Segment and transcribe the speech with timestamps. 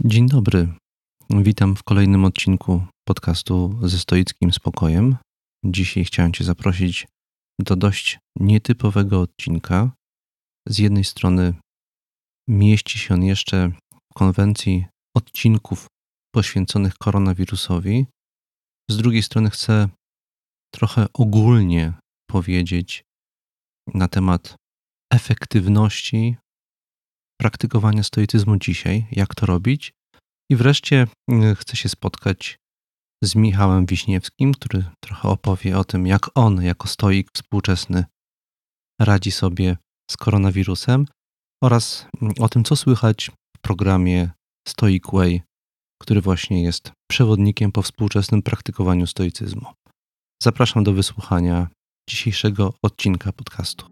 [0.00, 0.68] Dzień dobry.
[1.30, 5.16] Witam w kolejnym odcinku podcastu ze stoickim spokojem.
[5.64, 7.06] Dzisiaj chciałem Cię zaprosić
[7.60, 9.90] do dość nietypowego odcinka.
[10.68, 11.54] Z jednej strony
[12.48, 14.86] mieści się on jeszcze w konwencji
[15.16, 15.86] odcinków
[16.34, 18.06] poświęconych koronawirusowi,
[18.90, 19.88] z drugiej strony chcę
[20.74, 21.92] trochę ogólnie
[22.30, 23.02] powiedzieć
[23.94, 24.56] na temat
[25.12, 26.36] efektywności
[27.42, 29.92] praktykowania stoicyzmu dzisiaj, jak to robić.
[30.50, 32.58] I wreszcie y, chcę się spotkać
[33.24, 38.04] z Michałem Wiśniewskim, który trochę opowie o tym, jak on, jako stoik współczesny,
[39.00, 39.76] radzi sobie
[40.10, 41.06] z koronawirusem
[41.62, 44.30] oraz mm, o tym, co słychać w programie
[44.68, 45.42] Stoic Way,
[46.02, 49.66] który właśnie jest przewodnikiem po współczesnym praktykowaniu stoicyzmu.
[50.42, 51.68] Zapraszam do wysłuchania
[52.10, 53.91] dzisiejszego odcinka podcastu.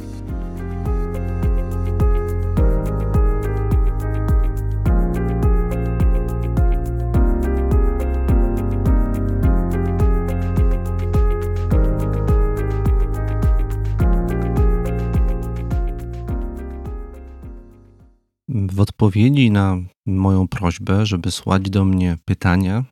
[18.81, 22.85] Odpowiedzi na moją prośbę, żeby słać do mnie pytania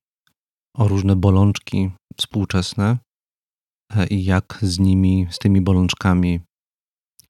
[0.77, 2.97] o różne bolączki współczesne
[3.95, 6.39] e, i jak z nimi, z tymi bolączkami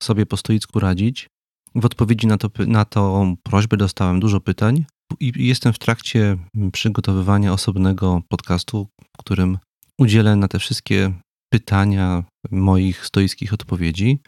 [0.04, 1.28] sobie po stoicku radzić,
[1.76, 4.86] w odpowiedzi na, to, na tą prośbę dostałem dużo pytań
[5.20, 6.38] i jestem w trakcie
[6.72, 9.58] przygotowywania osobnego podcastu, w którym
[10.00, 11.14] udzielę na te wszystkie
[11.54, 14.20] pytania moich stoickich odpowiedzi.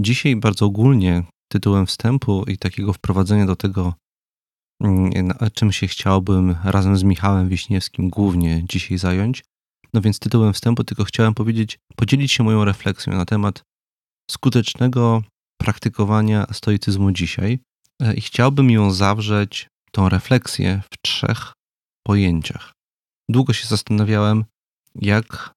[0.00, 1.22] Dzisiaj bardzo ogólnie
[1.52, 3.94] tytułem wstępu i takiego wprowadzenia do tego,
[4.82, 5.12] mm,
[5.54, 9.44] czym się chciałbym razem z Michałem Wiśniewskim głównie dzisiaj zająć.
[9.94, 13.62] No więc tytułem wstępu tylko chciałem powiedzieć, podzielić się moją refleksją na temat
[14.30, 15.22] skutecznego
[15.60, 17.58] praktykowania stoicyzmu dzisiaj
[18.02, 21.52] e, i chciałbym ją zawrzeć, tą refleksję, w trzech
[22.06, 22.72] pojęciach.
[23.28, 24.44] Długo się zastanawiałem,
[24.94, 25.52] jak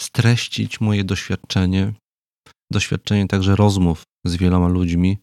[0.00, 1.92] streścić moje doświadczenie,
[2.72, 5.18] doświadczenie także rozmów z wieloma ludźmi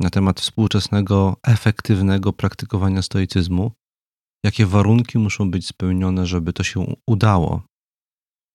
[0.00, 3.72] na temat współczesnego, efektywnego praktykowania stoicyzmu,
[4.44, 7.62] jakie warunki muszą być spełnione, żeby to się udało,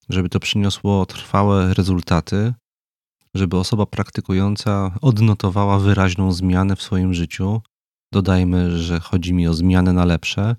[0.09, 2.53] żeby to przyniosło trwałe rezultaty,
[3.35, 7.61] żeby osoba praktykująca odnotowała wyraźną zmianę w swoim życiu.
[8.13, 10.55] Dodajmy, że chodzi mi o zmianę na lepsze,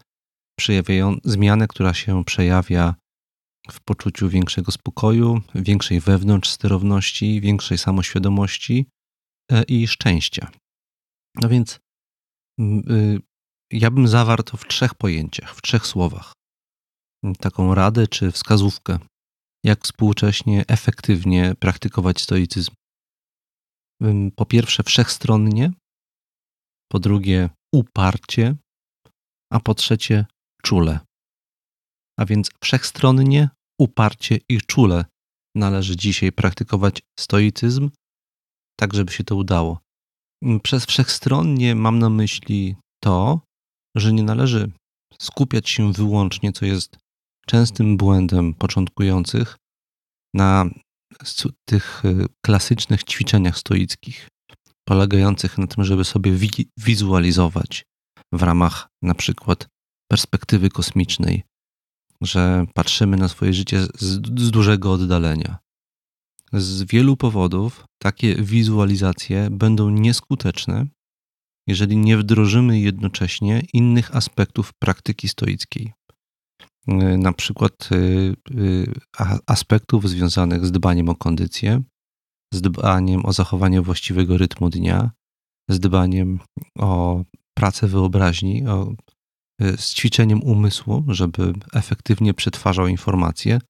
[1.25, 2.95] zmianę, która się przejawia
[3.71, 8.87] w poczuciu większego spokoju, większej wewnątrz sterowności, większej samoświadomości
[9.53, 10.51] e, i szczęścia.
[11.35, 11.81] No więc
[12.61, 13.21] y,
[13.73, 16.33] ja bym zawarł to w trzech pojęciach, w trzech słowach.
[17.39, 18.99] Taką radę czy wskazówkę,
[19.65, 22.73] jak współcześnie efektywnie praktykować stoicyzm.
[24.37, 25.73] Po pierwsze, wszechstronnie,
[26.93, 28.57] po drugie, uparcie,
[29.53, 30.27] a po trzecie,
[30.63, 31.01] czule.
[32.19, 33.49] A więc wszechstronnie,
[33.81, 35.05] uparcie i czule
[35.57, 37.91] należy dzisiaj praktykować stoicyzm,
[38.81, 39.84] tak żeby się to udało.
[40.45, 43.41] Mm, przez wszechstronnie mam na myśli to,
[43.97, 44.71] że nie należy
[45.19, 46.97] skupiać się wyłącznie, co jest
[47.47, 49.57] częstym błędem początkujących,
[50.35, 50.65] na
[51.65, 54.29] tych y, klasycznych ćwiczeniach stoickich,
[54.89, 56.33] polegających na tym, żeby sobie
[56.77, 57.85] wizualizować
[58.33, 59.69] w ramach na przykład
[60.11, 61.43] perspektywy kosmicznej,
[62.21, 63.91] że patrzymy na swoje życie z,
[64.41, 65.59] z dużego oddalenia.
[66.57, 70.87] Z wielu powodów takie wizualizacje będą nieskuteczne,
[71.69, 75.93] jeżeli nie wdrożymy jednocześnie innych aspektów praktyki stoickiej.
[77.19, 78.93] Na przykład y, y,
[79.47, 81.83] aspektów związanych z dbaniem o kondycję,
[82.55, 85.11] z dbaniem o zachowanie właściwego rytmu dnia,
[85.71, 86.39] z dbaniem
[86.79, 87.23] o
[87.55, 88.93] pracę wyobraźni, o,
[89.63, 93.61] y, z ćwiczeniem umysłu, żeby efektywnie przetwarzał informacje,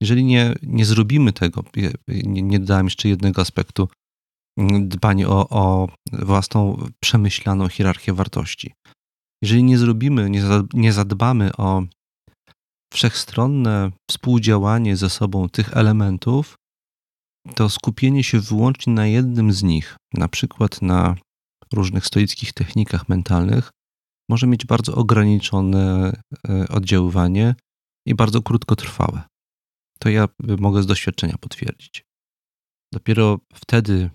[0.00, 1.64] jeżeli nie, nie zrobimy tego,
[2.08, 3.88] nie, nie dodałem jeszcze jednego aspektu,
[4.58, 8.74] mm, dbanie o, o własną przemyślaną hierarchię wartości.
[9.42, 10.42] Jeżeli nie zrobimy, nie,
[10.74, 11.82] nie zadbamy o
[12.92, 16.54] wszechstronne współdziałanie ze sobą tych elementów,
[17.54, 21.16] to skupienie się wyłącznie na jednym z nich, na przykład na
[21.72, 23.70] różnych stoickich technikach mentalnych,
[24.30, 26.12] może mieć bardzo ograniczone
[26.48, 27.54] e, oddziaływanie
[28.06, 29.22] i bardzo krótkotrwałe.
[30.02, 32.04] To ja mogę z doświadczenia potwierdzić.
[32.92, 34.10] Dopiero wtedy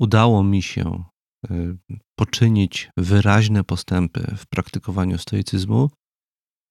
[0.00, 1.04] udało mi się
[1.50, 1.76] e,
[2.18, 5.90] poczynić wyraźne postępy w praktykowaniu stoicyzmu,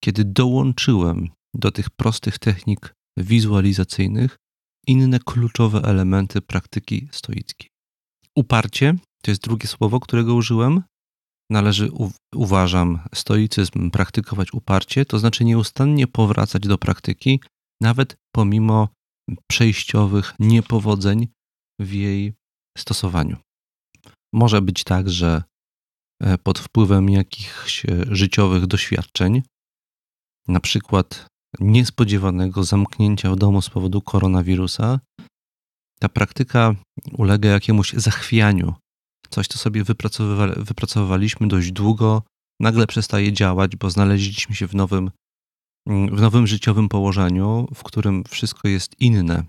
[0.04, 4.36] kiedy dołączyłem do tych prostych technik wizualizacyjnych
[4.86, 7.70] inne kluczowe elementy praktyki stoickiej.
[8.36, 10.82] Uparcie to jest drugie słowo, którego użyłem.
[11.50, 11.90] Należy,
[12.34, 17.40] uważam, stoicyzm praktykować uparcie, to znaczy nieustannie powracać do praktyki,
[17.82, 18.88] nawet pomimo
[19.50, 21.28] przejściowych niepowodzeń
[21.80, 22.34] w jej
[22.78, 23.36] stosowaniu.
[24.32, 25.42] Może być tak, że
[26.22, 29.42] e, pod wpływem jakichś e, życiowych doświadczeń,
[30.48, 31.26] na przykład
[31.60, 35.00] niespodziewanego zamknięcia w domu z powodu koronawirusa,
[36.00, 36.74] ta praktyka
[37.18, 38.74] ulega jakiemuś zachwianiu.
[39.30, 39.84] Coś, co sobie
[40.56, 42.22] wypracowywaliśmy dość długo,
[42.60, 45.10] nagle przestaje działać, bo znaleźliśmy się w nowym,
[45.86, 49.44] w nowym życiowym położeniu, w którym wszystko jest inne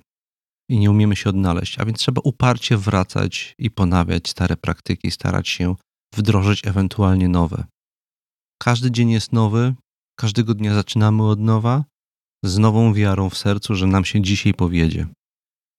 [0.70, 1.80] i nie umiemy się odnaleźć.
[1.80, 5.76] A więc trzeba uparcie wracać i ponawiać stare praktyki, starać się
[6.16, 7.66] wdrożyć ewentualnie nowe.
[8.62, 9.76] Każdy dzień jest nowy,
[10.20, 11.84] każdego dnia zaczynamy od nowa,
[12.46, 15.08] z nową wiarą w sercu, że nam się dzisiaj powiedzie.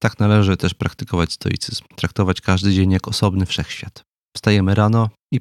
[0.03, 4.03] Tak należy też praktykować stoicyzm, traktować każdy dzień jak osobny wszechświat.
[4.37, 5.41] Wstajemy rano i,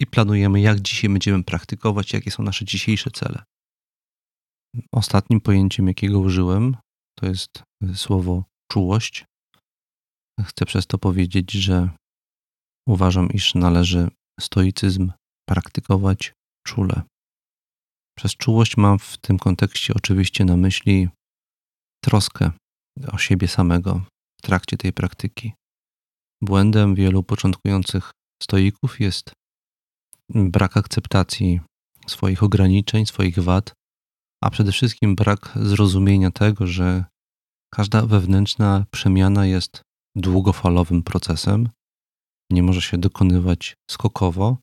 [0.00, 3.42] i planujemy, jak dzisiaj będziemy praktykować, jakie są nasze dzisiejsze cele.
[4.92, 6.76] Ostatnim pojęciem, jakiego użyłem,
[7.18, 9.24] to jest y, słowo czułość.
[10.44, 11.90] Chcę przez to powiedzieć, że
[12.88, 14.08] uważam, iż należy
[14.40, 15.12] stoicyzm
[15.48, 16.32] praktykować
[16.66, 17.02] czule.
[18.16, 21.08] Przez czułość mam w tym kontekście oczywiście na myśli
[22.04, 22.50] troskę
[23.12, 24.04] o siebie samego
[24.38, 25.52] w trakcie tej praktyki.
[26.42, 28.10] Błędem wielu początkujących
[28.42, 29.32] stoików jest
[30.28, 31.60] brak akceptacji
[32.06, 33.72] swoich ograniczeń, swoich wad,
[34.42, 37.04] a przede wszystkim brak zrozumienia tego, że
[37.74, 39.82] każda wewnętrzna przemiana jest
[40.16, 41.68] długofalowym procesem,
[42.50, 44.58] nie może się dokonywać skokowo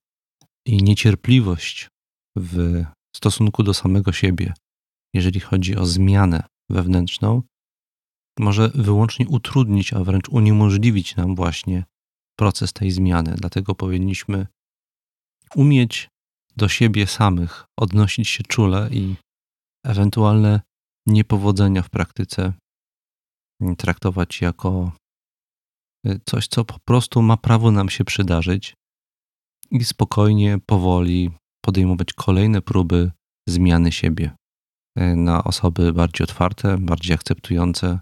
[0.66, 1.88] i niecierpliwość
[2.38, 2.84] w
[3.16, 4.54] stosunku do samego siebie,
[5.14, 7.42] jeżeli chodzi o zmianę wewnętrzną,
[8.40, 11.84] może wyłącznie utrudnić, a wręcz uniemożliwić nam właśnie
[12.40, 13.36] proces tej zmiany.
[13.38, 14.48] Dlatego powinniśmy
[15.56, 16.10] umieć
[16.56, 19.16] do siebie samych odnosić się czule i
[19.88, 20.62] ewentualne
[21.08, 22.54] niepowodzenia w praktyce
[23.78, 24.92] traktować jako
[26.08, 28.74] y, coś, co po prostu ma prawo nam się przydarzyć
[29.72, 31.32] i spokojnie, powoli
[31.66, 33.12] podejmować kolejne próby
[33.50, 34.32] zmiany siebie
[35.00, 38.00] y, na osoby bardziej otwarte, bardziej akceptujące,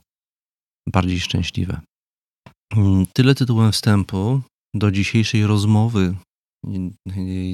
[0.87, 1.81] bardziej szczęśliwe.
[2.75, 4.41] Mm, tyle tytułem wstępu
[4.73, 6.15] do dzisiejszej rozmowy,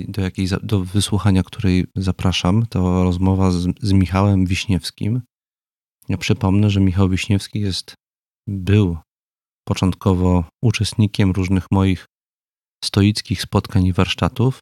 [0.08, 2.66] do, jakiej, do wysłuchania której zapraszam.
[2.66, 5.22] To rozmowa z, z Michałem Wiśniewskim.
[6.10, 7.94] Ja przypomnę, że Michał Wiśniewski jest,
[8.48, 8.98] był
[9.68, 12.06] początkowo uczestnikiem różnych moich
[12.86, 14.60] stoickich spotkań i warsztatów.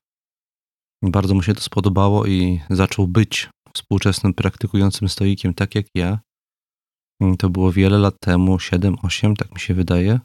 [1.04, 6.20] Bardzo mu się to spodobało i zaczął być współczesnym praktykującym stoikiem, tak jak ja.
[7.40, 10.20] To było wiele lat temu, 7-8, tak mi się wydaje.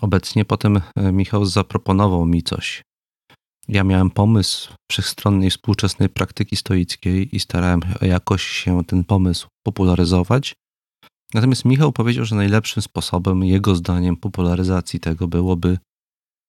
[0.00, 2.82] Obecnie potem e, Michał zaproponował mi coś.
[3.72, 10.54] Ja miałem pomysł wszechstronnej współczesnej praktyki stoickiej i starałem jakoś się ten pomysł popularyzować.
[11.34, 15.78] Natomiast Michał powiedział, że najlepszym sposobem, jego zdaniem, popularyzacji tego byłoby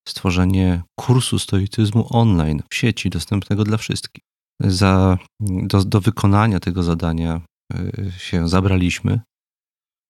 [0.08, 4.24] stworzenie kursu stoicyzmu online w sieci, dostępnego dla wszystkich.
[4.60, 7.42] Za, do, do wykonania tego zadania
[7.74, 9.20] e, się zabraliśmy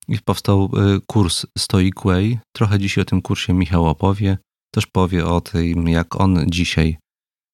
[0.08, 2.40] i powstał e, kurs Stoic Way.
[2.56, 4.38] Trochę dzisiaj o tym kursie Michał opowie.
[4.74, 6.98] Też powie o tym, jak on dzisiaj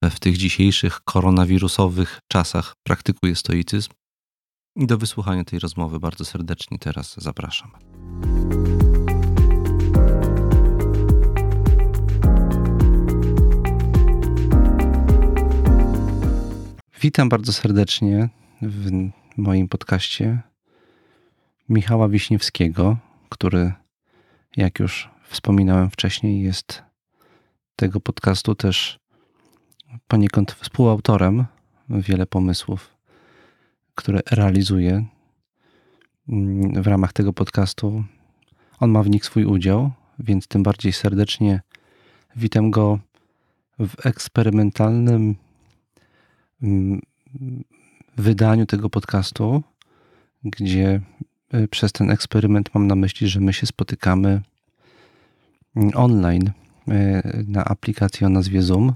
[0.04, 3.90] w tych dzisiejszych koronawirusowych czasach praktykuje stoicyzm.
[4.76, 7.72] I do wysłuchania tej rozmowy bardzo serdecznie teraz zapraszam.
[17.02, 18.30] Witam bardzo serdecznie
[18.62, 18.92] w
[19.38, 20.42] moim podcaście
[21.70, 22.98] Michała Wiśniewskiego,
[23.30, 23.74] który,
[24.58, 26.84] jak już wspominałem wcześniej, jest
[27.76, 29.00] tego podcastu też
[30.08, 31.46] poniekąd współautorem
[31.90, 32.96] wiele pomysłów,
[33.96, 35.06] które realizuje
[36.74, 38.04] w ramach tego podcastu.
[38.80, 41.62] On ma w nich swój udział, więc tym bardziej serdecznie
[42.36, 43.00] witam go
[43.80, 45.36] w eksperymentalnym
[48.18, 49.64] wydaniu tego podcastu,
[50.44, 51.02] gdzie
[51.70, 54.42] przez ten eksperyment mam na myśli, że my się spotykamy
[55.76, 56.52] mm, online
[57.48, 58.94] na aplikacji o nazwie Zoom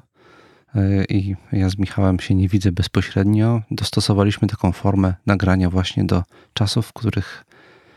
[1.10, 3.62] i ja z Michałem się nie widzę bezpośrednio.
[3.72, 6.24] Dostosowaliśmy taką formę nagrania właśnie do
[6.54, 7.46] czasów, w których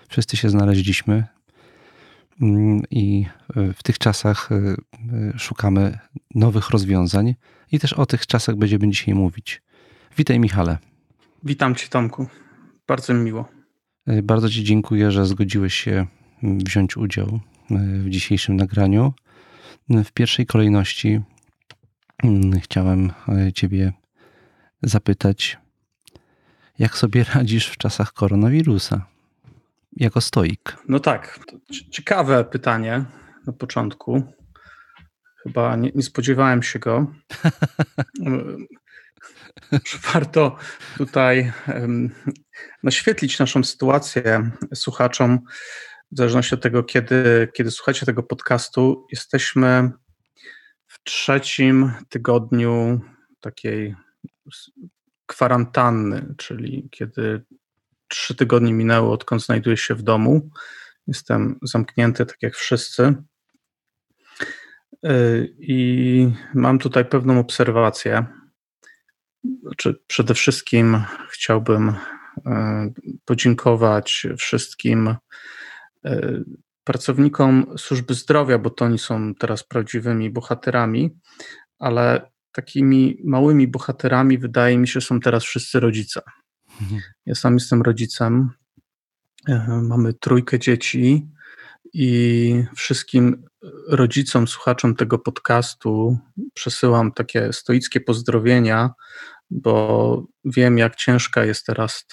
[0.08, 1.24] wszyscy się znaleźliśmy.
[2.40, 3.26] Mm, I
[3.74, 4.48] w tych czasach
[5.36, 5.98] szukamy
[6.34, 7.34] nowych rozwiązań,
[7.72, 9.62] i też o tych czasach będziemy dzisiaj mówić.
[10.16, 10.78] Witaj, Michale.
[11.42, 12.26] Witam Cię, Tomku.
[12.86, 13.48] Bardzo mi miło.
[14.22, 16.06] Bardzo Ci dziękuję, że zgodziłeś się
[16.42, 17.40] wziąć udział
[17.70, 19.12] w dzisiejszym nagraniu.
[19.88, 21.24] W pierwszej kolejności mm,
[22.62, 23.92] chciałem e, Ciebie
[24.82, 25.58] zapytać,
[26.78, 29.06] jak sobie radzisz w czasach koronawirusa?
[29.96, 30.76] Jako stoik.
[30.88, 31.40] No tak,
[31.90, 33.04] ciekawe pytanie
[33.46, 34.22] na początku.
[35.42, 37.06] Chyba nie, nie spodziewałem się go.
[40.12, 40.56] Warto
[40.96, 41.52] tutaj
[42.82, 45.38] naświetlić naszą sytuację słuchaczom,
[46.12, 49.06] w zależności od tego, kiedy, kiedy słuchacie tego podcastu.
[49.12, 49.90] Jesteśmy
[51.04, 53.00] trzecim tygodniu
[53.40, 53.94] takiej
[55.26, 57.44] kwarantanny, czyli kiedy
[58.08, 60.50] trzy tygodnie minęły, odkąd znajduję się w domu.
[61.06, 63.14] Jestem zamknięty, tak jak wszyscy.
[65.06, 68.26] Y, I mam tutaj pewną obserwację.
[69.62, 71.94] Znaczy, przede wszystkim chciałbym y,
[73.24, 75.16] podziękować wszystkim
[76.06, 76.44] y,
[76.84, 81.18] pracownikom służby zdrowia, bo to oni są teraz prawdziwymi bohaterami,
[81.78, 86.20] ale takimi małymi bohaterami wydaje mi się są teraz wszyscy rodzice.
[86.80, 87.00] Mhm.
[87.26, 88.50] Ja sam jestem rodzicem.
[89.82, 91.28] Mamy trójkę dzieci
[91.92, 93.44] i wszystkim
[93.88, 96.18] rodzicom, słuchaczom tego podcastu
[96.54, 98.90] przesyłam takie stoickie pozdrowienia,
[99.50, 102.06] bo wiem, jak ciężka jest teraz,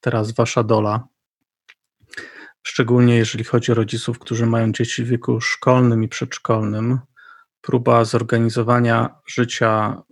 [0.00, 1.08] teraz wasza dola.
[2.66, 6.98] Szczególnie jeżeli chodzi o rodziców, którzy mają dzieci w wieku szkolnym i przedszkolnym.
[7.60, 10.02] Próba zorganizowania życia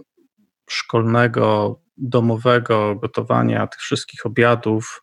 [0.70, 5.02] szkolnego, domowego, gotowania tych wszystkich obiadów,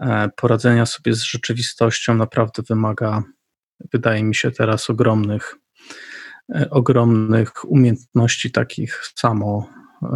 [0.00, 3.22] e, poradzenia sobie z rzeczywistością naprawdę wymaga
[3.92, 5.56] wydaje mi się teraz ogromnych,
[6.54, 9.68] e, ogromnych umiejętności takich samo,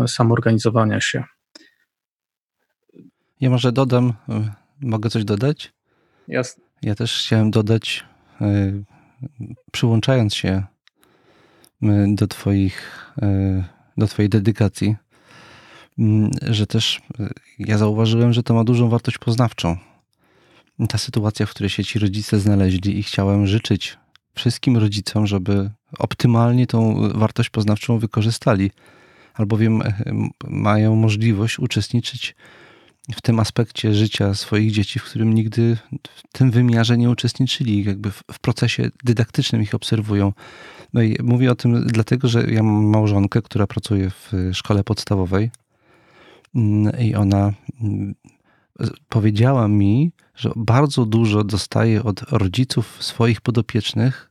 [0.02, 1.24] e, samoorganizowania się.
[3.40, 4.12] Ja może dodam,
[4.80, 5.72] mogę coś dodać?
[6.28, 6.64] Jasne.
[6.82, 8.04] Ja też chciałem dodać,
[9.72, 10.62] przyłączając się
[12.08, 13.12] do twoich,
[13.96, 14.96] do twojej dedykacji,
[16.42, 17.02] że też
[17.58, 19.76] ja zauważyłem, że to ma dużą wartość poznawczą
[20.88, 23.98] ta sytuacja, w której się ci rodzice znaleźli i chciałem życzyć
[24.34, 28.70] wszystkim rodzicom, żeby optymalnie tą wartość poznawczą wykorzystali,
[29.34, 29.94] albowiem e,
[30.44, 32.63] mają możliwość uczestniczyć w
[33.22, 38.40] tym aspekcie życia swoich dzieci, w którym nigdy w tym wymiarze nie uczestniczyli, jakby w,
[38.40, 40.32] procesie dydaktycznym ich obserwują.
[40.92, 45.50] No i mówię o tym dlatego, że ja mam małżonkę, która pracuje w szkole podstawowej
[46.54, 48.14] mm, i ona mm,
[49.08, 54.30] powiedziała mi, że bardzo dużo dostaje od rodziców swoich podopiecznych,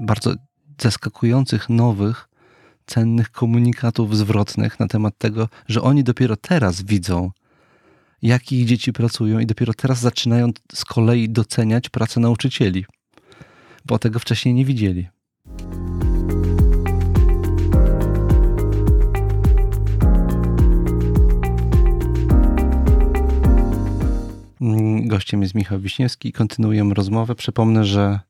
[0.00, 0.34] bardzo
[0.80, 2.28] zaskakujących, nowych,
[2.86, 7.30] cennych komunikatów zwrotnych na temat tego, że oni dopiero teraz widzą,
[8.22, 12.84] jak ich dzieci pracują i dopiero teraz zaczynają z kolei doceniać pracę nauczycieli,
[13.84, 15.08] bo tego wcześniej nie widzieli.
[24.60, 26.32] Mm, gościem jest Michał Wiśniewski.
[26.32, 27.34] Kontynuujemy rozmowę.
[27.34, 28.20] Przypomnę, że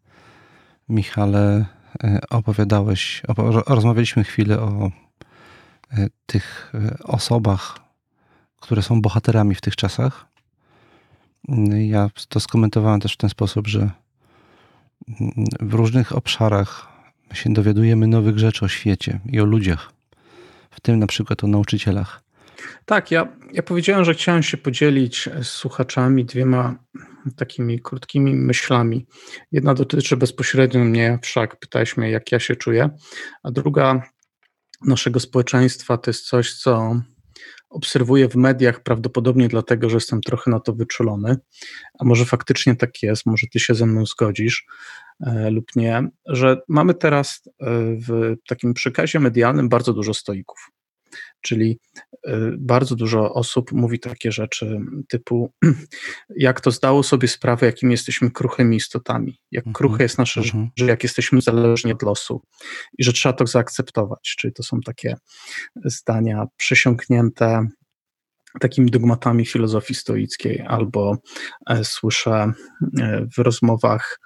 [0.88, 1.66] Michale
[2.04, 3.22] e, opowiadałeś,
[3.66, 4.90] rozmawialiśmy chwilę o
[5.90, 7.85] e, tych e, osobach,
[8.60, 10.26] które są bohaterami w tych czasach.
[11.48, 13.90] Mm, ja to skomentowałem też w ten sposób, że mm,
[15.60, 16.88] w różnych obszarach
[17.32, 19.92] się dowiadujemy nowych rzeczy o świecie i o ludziach,
[20.70, 22.22] w tym na przykład o nauczycielach.
[22.84, 26.76] Tak, ja, ja powiedziałem, że chciałem się podzielić z słuchaczami dwiema
[27.36, 29.06] takimi krótkimi myślami.
[29.52, 32.90] Jedna dotyczy bezpośrednio mnie, wszak pytałeś mnie, jak ja się czuję,
[33.42, 34.02] a druga
[34.86, 37.00] naszego społeczeństwa to jest coś, co
[37.76, 41.36] obserwuję w mediach, prawdopodobnie dlatego, że jestem trochę na to wyczulony,
[41.98, 44.66] a może faktycznie tak jest, może ty się ze mną zgodzisz
[45.26, 47.66] e, lub nie, że mamy teraz e,
[48.08, 50.70] w takim przekazie medialnym bardzo dużo stoików.
[51.40, 51.78] Czyli
[52.14, 55.52] y, bardzo dużo osób mówi takie rzeczy typu,
[56.36, 60.70] jak to zdało sobie sprawę, jakim jesteśmy kruchymi istotami, jak mhm, kruche jest nasze mhm.
[60.76, 62.42] życie, jak jesteśmy zależni od losu
[62.98, 64.34] i że trzeba to zaakceptować.
[64.38, 65.14] Czyli to są takie
[65.84, 67.68] zdania przesiąknięte
[68.60, 71.18] takimi dogmatami filozofii stoickiej, albo
[71.70, 72.52] e, słyszę
[73.00, 74.20] e, w rozmowach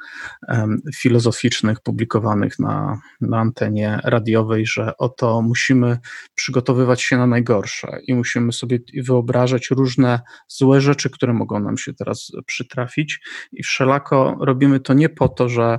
[0.96, 5.99] filozoficznych publikowanych na, na antenie radiowej, że oto musimy
[6.34, 11.94] przygotowywać się na najgorsze i musimy sobie wyobrażać różne złe rzeczy, które mogą nam się
[11.94, 13.20] teraz przytrafić,
[13.52, 15.78] i wszelako robimy to nie po to, że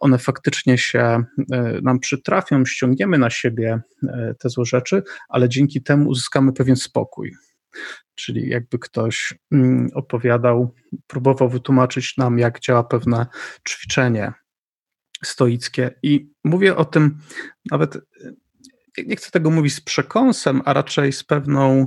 [0.00, 1.24] one faktycznie się e,
[1.82, 3.80] nam przytrafią, ściągniemy na siebie
[4.38, 7.32] te złe rzeczy, ale dzięki temu uzyskamy pewien spokój
[8.14, 10.74] czyli jakby ktoś mm, opowiadał,
[11.06, 13.26] próbował wytłumaczyć nam, jak działa pewne
[13.68, 14.32] ćwiczenie
[15.24, 15.90] stoickie.
[16.02, 17.18] I mówię o tym
[17.70, 17.98] nawet,
[19.06, 21.86] nie chcę tego mówić z przekąsem, a raczej z pewną,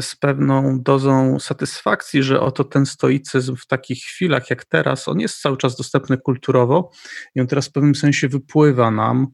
[0.00, 5.40] z pewną dozą satysfakcji, że oto ten stoicyzm w takich chwilach jak teraz, on jest
[5.40, 6.90] cały czas dostępny kulturowo
[7.34, 9.26] i on teraz w pewnym sensie wypływa nam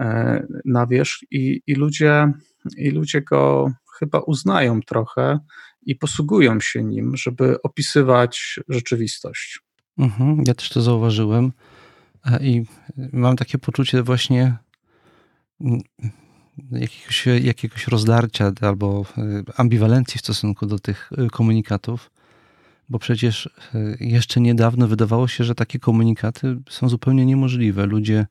[0.00, 2.32] e, na wierzch i, i, ludzie,
[2.76, 5.38] i ludzie go chyba uznają trochę
[5.82, 9.60] i posługują się nim, żeby opisywać rzeczywistość.
[9.98, 11.52] Mhm, ja też to zauważyłem
[12.26, 12.64] e, i
[13.12, 14.56] mam takie poczucie właśnie
[15.60, 15.80] mm,
[16.70, 22.10] jakiegoś, jakiegoś rozdarcia albo e, ambiwalencji w stosunku do tych e, komunikatów,
[22.88, 23.50] bo przecież
[24.00, 27.86] jeszcze niedawno wydawało się, że takie komunikaty są zupełnie niemożliwe.
[27.86, 28.26] Ludzie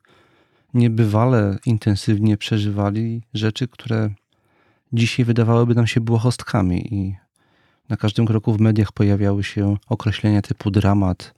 [0.74, 4.10] niebywale intensywnie przeżywali rzeczy, które
[4.92, 7.16] dzisiaj wydawałyby nam się błahostkami i
[7.88, 11.34] na każdym kroku w mediach pojawiały się określenia typu dramat,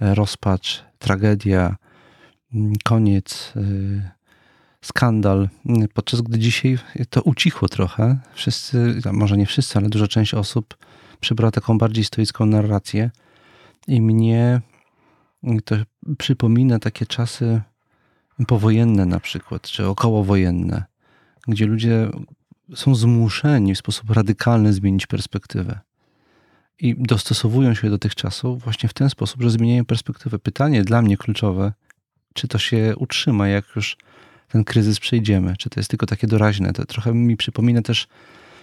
[0.00, 1.76] e, rozpacz, tragedia,
[2.54, 3.60] mm, koniec, e,
[4.82, 5.48] skandal,
[5.94, 6.78] podczas gdy dzisiaj
[7.10, 8.18] to ucichło trochę.
[8.34, 10.76] Wszyscy, może nie wszyscy, ale duża część osób
[11.20, 13.10] przybrała taką bardziej stoicką narrację
[13.88, 14.60] i mnie
[15.64, 15.76] to
[16.18, 17.60] przypomina takie czasy
[18.46, 20.84] powojenne na przykład, czy okołowojenne,
[21.48, 22.10] gdzie ludzie
[22.74, 25.80] są zmuszeni w sposób radykalny zmienić perspektywę.
[26.80, 30.38] I dostosowują się do tych czasów właśnie w ten sposób, że zmieniają perspektywę.
[30.38, 31.72] Pytanie dla mnie kluczowe,
[32.34, 33.96] czy to się utrzyma, jak już
[34.48, 36.72] ten kryzys przejdziemy, czy to jest tylko takie doraźne.
[36.72, 38.06] To trochę mi przypomina też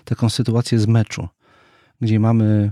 [0.05, 1.27] taką sytuację z meczu,
[2.01, 2.71] gdzie mamy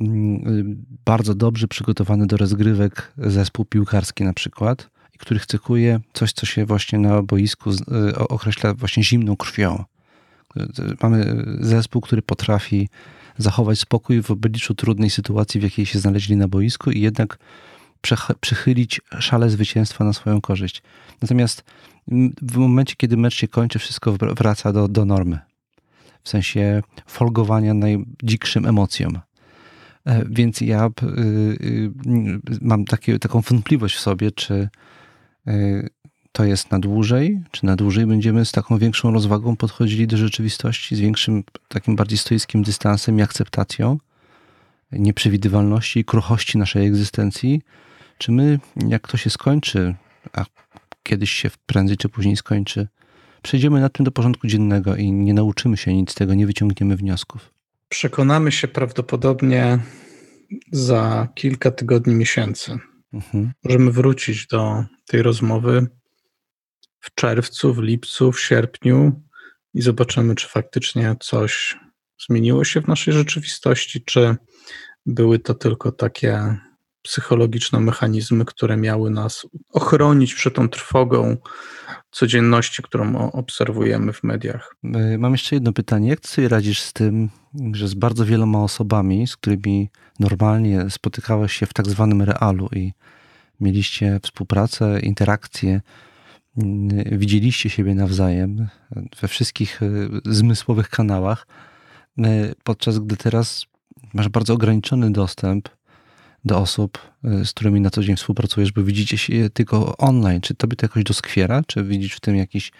[0.00, 6.46] mm, bardzo dobrze przygotowany do rozgrywek zespół piłkarski na przykład, i który cechuje coś, co
[6.46, 9.84] się właśnie na boisku y, określa właśnie zimną krwią.
[11.02, 12.88] Mamy zespół, który potrafi
[13.38, 17.38] zachować spokój w obliczu trudnej sytuacji, w jakiej się znaleźli na boisku i jednak
[18.40, 20.82] przychylić szale zwycięstwa na swoją korzyść.
[21.22, 21.64] Natomiast
[22.42, 25.38] w momencie, kiedy mecz się kończy, wszystko wraca do, do normy.
[26.22, 29.18] W sensie folgowania najdzikszym emocjom.
[30.06, 31.06] E, więc ja y,
[31.66, 31.90] y,
[32.60, 34.68] mam takie, taką wątpliwość w sobie, czy
[35.48, 35.88] y,
[36.36, 40.96] to jest na dłużej, czy na dłużej będziemy z taką większą rozwagą podchodzili do rzeczywistości,
[40.96, 43.98] z większym, takim bardziej stoickim dystansem i akceptacją
[44.92, 47.62] nieprzewidywalności i kruchości naszej egzystencji,
[48.18, 49.94] czy my, jak to się skończy,
[50.32, 50.44] a
[51.02, 52.88] kiedyś się prędzej czy później skończy,
[53.42, 56.96] przejdziemy na tym do porządku dziennego i nie nauczymy się nic z tego, nie wyciągniemy
[56.96, 57.50] wniosków.
[57.88, 59.78] Przekonamy się prawdopodobnie
[60.72, 62.78] za kilka tygodni, miesięcy.
[63.12, 63.52] Mhm.
[63.64, 65.86] Możemy wrócić do tej rozmowy
[67.06, 69.22] w czerwcu, w lipcu, w sierpniu
[69.74, 71.78] i zobaczymy, czy faktycznie coś
[72.28, 74.36] zmieniło się w naszej rzeczywistości, czy
[75.06, 76.56] były to tylko takie
[77.02, 81.36] psychologiczne mechanizmy, które miały nas ochronić przed tą trwogą
[82.10, 84.76] codzienności, którą obserwujemy w mediach.
[84.84, 86.08] E, mam jeszcze jedno pytanie.
[86.08, 87.30] Jak ty sobie radzisz z tym,
[87.72, 89.90] że z bardzo wieloma osobami, z którymi
[90.20, 92.92] normalnie spotykałeś się w tak zwanym realu i
[93.60, 95.80] mieliście współpracę, interakcje,
[97.12, 98.68] widzieliście siebie nawzajem
[99.20, 99.88] we wszystkich e,
[100.24, 101.46] zmysłowych kanałach,
[102.18, 103.66] e, podczas gdy teraz
[104.14, 105.68] masz bardzo ograniczony dostęp
[106.44, 106.98] do osób,
[107.44, 110.40] z którymi na co dzień współpracujesz, bo widzicie się tylko online.
[110.40, 111.62] Czy tobie to jakoś doskwiera?
[111.66, 112.72] Czy widzisz w tym jakiś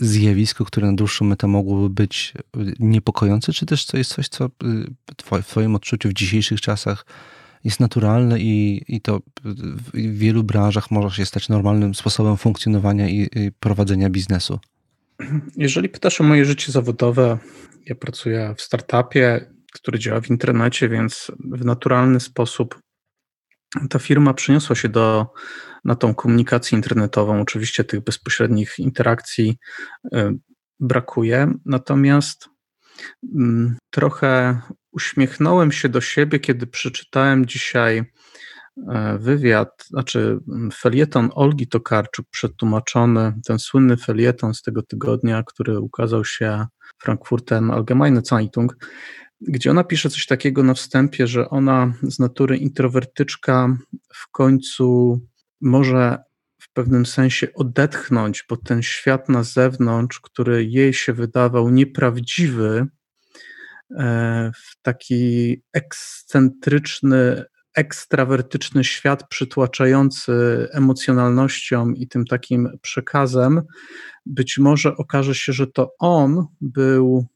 [0.00, 2.34] zjawisko, które na dłuższą metę mogłoby być
[2.78, 4.50] niepokojące, czy też to jest coś, co
[5.24, 7.06] w twoim odczuciu w dzisiejszych czasach
[7.66, 13.28] jest naturalne i, i to w wielu branżach może się stać normalnym sposobem funkcjonowania i,
[13.36, 14.58] i prowadzenia biznesu.
[15.56, 17.38] Jeżeli pytasz o moje życie zawodowe,
[17.86, 22.78] ja pracuję w startupie, który działa w internecie, więc w naturalny sposób
[23.90, 25.26] ta firma przeniosła się do,
[25.84, 27.40] na tą komunikację internetową.
[27.40, 29.56] Oczywiście tych bezpośrednich interakcji
[30.14, 30.38] y,
[30.80, 32.48] brakuje, natomiast
[33.34, 34.60] mm, trochę
[34.96, 38.04] uśmiechnąłem się do siebie, kiedy przeczytałem dzisiaj
[38.88, 40.38] e, wywiad, znaczy
[40.74, 46.66] felieton Olgi Tokarczuk przetłumaczony, ten słynny felieton z tego tygodnia, który ukazał się
[46.98, 48.76] Frankfurten Allgemeine Zeitung,
[49.40, 53.76] gdzie ona pisze coś takiego na wstępie, że ona z natury introwertyczka
[54.14, 55.20] w końcu
[55.60, 56.18] może
[56.60, 62.86] w pewnym sensie odetchnąć, bo ten świat na zewnątrz, który jej się wydawał nieprawdziwy,
[64.54, 67.44] w taki ekscentryczny,
[67.76, 70.32] ekstrawertyczny świat przytłaczający
[70.72, 73.62] emocjonalnością i tym takim przekazem,
[74.26, 77.26] być może okaże się, że to on był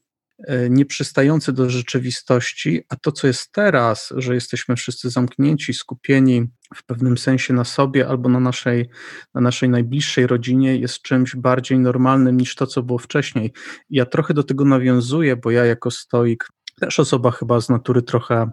[0.69, 7.17] nieprzystający do rzeczywistości, a to, co jest teraz, że jesteśmy wszyscy zamknięci, skupieni w pewnym
[7.17, 8.89] sensie na sobie albo na naszej,
[9.33, 13.53] na naszej najbliższej rodzinie, jest czymś bardziej normalnym niż to, co było wcześniej.
[13.89, 16.49] Ja trochę do tego nawiązuję, bo ja jako stoik,
[16.79, 18.51] też osoba chyba z natury trochę,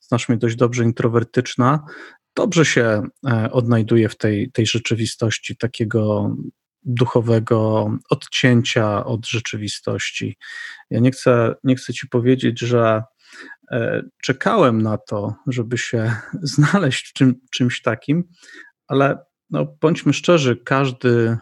[0.00, 1.84] znasz mnie dość dobrze, introwertyczna,
[2.36, 6.30] dobrze się e, odnajduję w tej, tej rzeczywistości takiego
[6.86, 10.36] duchowego odcięcia od rzeczywistości.
[10.90, 13.02] Ja nie chcę, nie chcę ci powiedzieć, że
[13.70, 16.16] e, czekałem na to, żeby się
[16.56, 18.24] znaleźć w czym, czymś takim,
[18.88, 19.18] ale
[19.50, 21.38] no, bądźmy szczerzy, każdy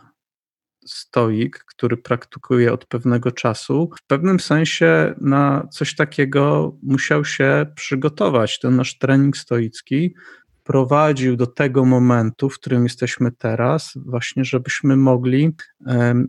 [0.87, 8.59] stoik, który praktykuje od pewnego czasu, w pewnym sensie na coś takiego musiał się przygotować.
[8.59, 10.15] Ten nasz trening stoicki
[10.65, 15.51] prowadził do tego momentu, w którym jesteśmy teraz, właśnie żebyśmy mogli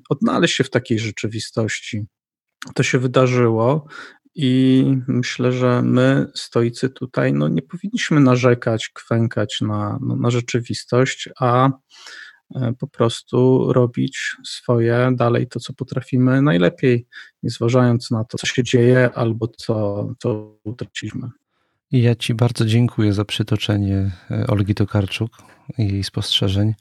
[0.10, 2.06] odnaleźć się w takiej rzeczywistości.
[2.76, 3.88] To się wydarzyło
[4.36, 11.30] i myślę, że my, stoicy tutaj, no nie powinniśmy narzekać, kwękać na, no, na rzeczywistość,
[11.40, 11.70] a
[12.56, 17.08] e, po prostu robić swoje dalej to, co potrafimy najlepiej,
[17.44, 21.30] nie zważając na to, co się dzieje albo co, co utraciliśmy.
[21.92, 25.32] Ja Ci bardzo dziękuję za przytoczenie e, Olgi Tokarczuk
[25.78, 26.74] i jej spostrzeżeń.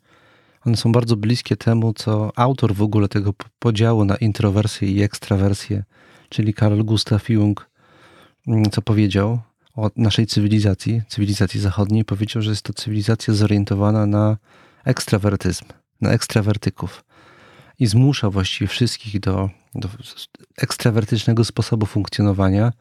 [0.67, 5.85] One są bardzo bliskie temu, co autor w ogóle tego podziału na introwersję i ekstrawersję,
[6.29, 7.71] czyli Karl Gustav Jung,
[8.47, 9.41] mm, co powiedział
[9.77, 14.37] o naszej cywilizacji, cywilizacji zachodniej, powiedział, że jest to cywilizacja zorientowana na
[14.85, 15.65] ekstrawertyzm,
[16.01, 17.05] na ekstrawertyków
[17.79, 19.89] i zmusza właściwie wszystkich do, do
[20.59, 22.73] ekstrawertycznego sposobu funkcjonowania,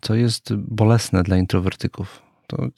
[0.00, 2.22] co jest bolesne dla introwertyków.
[2.46, 2.68] To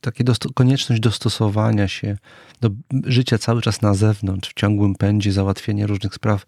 [0.00, 0.24] takie
[0.54, 2.18] konieczność dostosowania się
[2.60, 2.70] do
[3.04, 6.46] życia cały czas na zewnątrz, w ciągłym pędzie, załatwienia różnych spraw,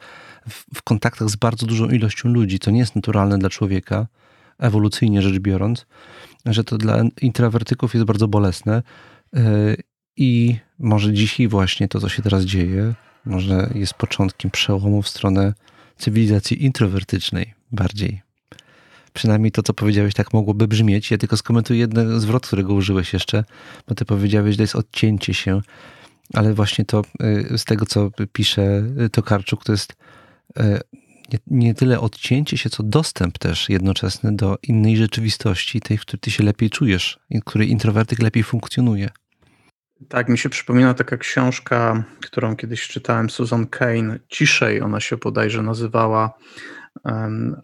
[0.49, 4.07] w, w kontaktach z bardzo dużą ilością ludzi, co nie jest naturalne dla człowieka,
[4.59, 5.87] ewolucyjnie rzecz biorąc,
[6.47, 8.83] że to dla introwertyków jest bardzo bolesne.
[9.37, 9.75] E,
[10.17, 15.55] I może dzisiaj właśnie to, co się teraz dzieje, może jest początkiem przełomu w stronę
[15.99, 18.32] cywilizacji introwertycznej bardziej
[19.13, 21.11] przynajmniej to, co powiedziałeś, tak mogłoby brzmieć.
[21.11, 23.45] Ja tylko skomentuję jeden zwrot, którego użyłeś jeszcze,
[23.89, 25.61] bo ty powiedziałeś, że to jest odcięcie się,
[26.35, 27.03] ale właśnie to
[27.53, 29.97] y, z tego, co pisze Tokarczuk, to jest
[30.61, 30.81] y,
[31.33, 36.21] nie, nie tyle odcięcie się, co dostęp też jednoczesny do innej rzeczywistości, tej, w której
[36.21, 39.11] ty się lepiej czujesz, w której introwertyk lepiej funkcjonuje.
[40.09, 45.63] Tak, mi się przypomina taka książka, którą kiedyś czytałem, Susan Kane, Ciszej ona się bodajże
[45.63, 46.35] nazywała,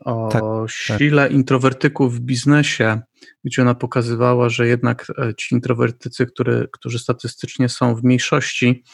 [0.04, 1.32] o tak, tak, sile tak.
[1.32, 3.00] introwertyków w biznesie,
[3.44, 8.84] gdzie ona pokazywała, że jednak e, ci introwertycy, który, którzy statystycznie są w mniejszości,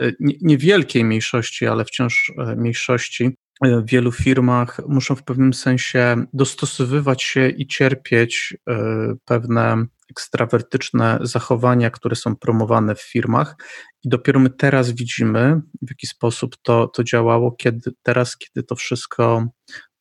[0.00, 7.22] e, niewielkiej mniejszości, ale wciąż e, mniejszości, w wielu firmach muszą w pewnym sensie dostosowywać
[7.22, 8.56] się i cierpieć
[9.24, 13.56] pewne ekstrawertyczne zachowania, które są promowane w firmach.
[14.04, 18.76] I dopiero my teraz widzimy, w jaki sposób to, to działało, kiedy, teraz, kiedy to
[18.76, 19.46] wszystko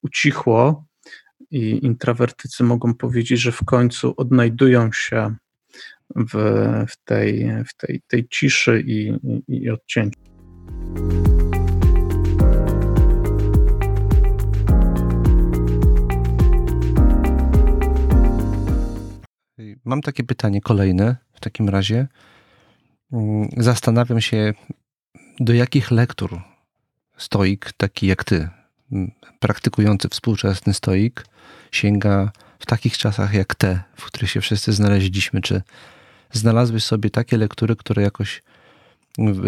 [0.01, 0.85] ucichło
[1.51, 5.35] i intrawertycy mogą powiedzieć, że w końcu odnajdują się
[6.15, 6.33] w,
[6.89, 10.19] w, tej, w tej, tej ciszy i, i, i odcięciu.
[19.89, 22.07] Mam takie pytanie kolejne w takim razie.
[23.13, 24.53] Mm, zastanawiam się,
[25.39, 26.41] do jakich lektur
[27.17, 28.49] stoik taki jak ty,
[28.91, 31.25] mm, praktykujący współczesny stoik,
[31.71, 35.41] sięga w takich czasach jak te, w których się wszyscy znaleźliśmy?
[35.41, 35.61] Czy
[36.31, 38.43] znalazłeś sobie takie lektury, które jakoś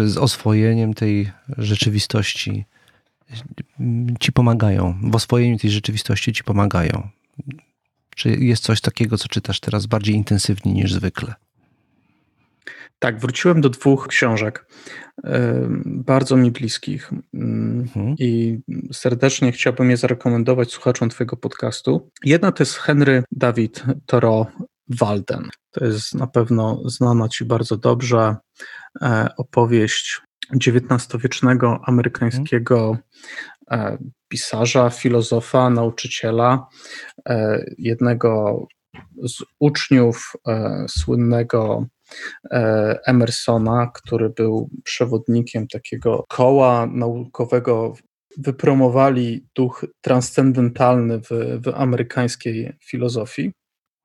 [0.04, 2.64] z oswojeniem tej rzeczywistości
[4.20, 7.08] ci pomagają, w oswojeniu tej rzeczywistości ci pomagają?
[8.16, 11.34] Czy jest coś takiego, co czytasz teraz bardziej intensywnie niż zwykle?
[12.98, 14.66] Tak, wróciłem do dwóch książek,
[15.84, 18.14] bardzo mi bliskich mm, mhm.
[18.18, 18.58] i
[18.92, 22.10] serdecznie chciałbym je zarekomendować słuchaczom Twojego podcastu.
[22.24, 24.46] Jedna to jest Henry David Thoreau
[24.88, 25.48] Walden.
[25.70, 28.36] To jest na pewno znana Ci bardzo dobrze
[29.02, 30.20] e, opowieść
[30.66, 32.98] XIX-wiecznego amerykańskiego
[33.70, 33.98] e,
[34.32, 36.66] pisarza, filozofa, nauczyciela,
[37.28, 38.62] e, jednego
[39.22, 41.86] z uczniów e, słynnego
[43.06, 47.94] Emersona, który był przewodnikiem takiego koła naukowego.
[48.38, 51.28] Wypromowali duch transcendentalny w,
[51.64, 53.52] w amerykańskiej filozofii.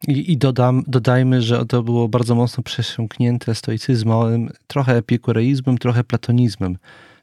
[0.08, 6.78] I, i dodam, dodajmy, że to było bardzo mocno przesiąknięte stoicyzmem, trochę epikureizmem, trochę platonizmem,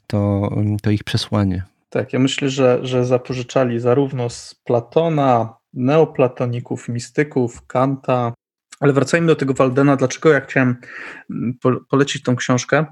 [0.07, 0.51] to,
[0.83, 1.74] to ich przesłanie.
[1.95, 8.33] Tak, ja myślę, że, że zapożyczali zarówno z Platona, neoplatoników, mistyków, Kanta,
[8.81, 9.97] ale wracajmy do tego Waldena.
[9.97, 10.77] Dlaczego ja chciałem
[11.31, 11.55] mm,
[11.91, 12.87] polecić tą książkę?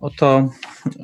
[0.00, 0.50] Oto,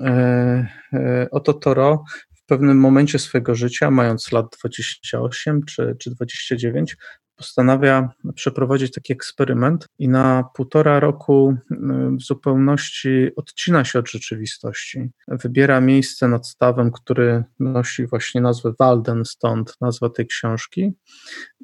[0.04, 2.04] e, oto Toro
[2.34, 6.96] w pewnym momencie swojego życia, mając lat 28 czy, czy 29,
[7.36, 11.76] postanawia przeprowadzić taki eksperyment i na półtora roku y,
[12.16, 15.10] w zupełności odcina się od rzeczywistości.
[15.28, 20.92] Wybiera miejsce nad stawem, który nosi właśnie nazwę Walden, stąd nazwa tej książki,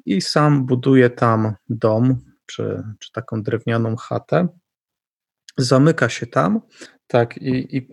[0.05, 4.47] i sam buduje tam dom czy, czy taką drewnianą chatę.
[5.57, 6.61] Zamyka się tam
[7.13, 7.87] tak, i, i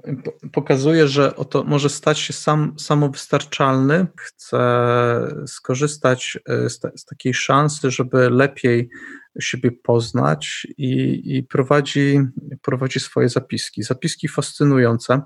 [0.52, 4.58] pokazuje, że oto może stać się sam, samowystarczalny, chce
[5.46, 8.88] skorzystać e, z, z takiej szansy, żeby lepiej
[9.40, 12.20] siebie poznać i, i, prowadzi,
[12.62, 13.82] prowadzi swoje zapiski.
[13.82, 15.20] Zapiski fascynujące,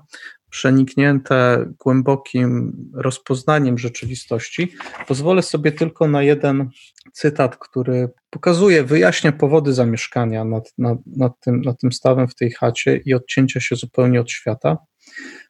[0.55, 4.75] przeniknięte głębokim rozpoznaniem rzeczywistości.
[5.07, 6.69] Pozwolę sobie tylko na jeden
[7.13, 12.51] cytat, który pokazuje, wyjaśnia powody zamieszkania nad, nad, nad, tym, nad tym stawem w tej
[12.51, 14.77] chacie i odcięcia się zupełnie od świata.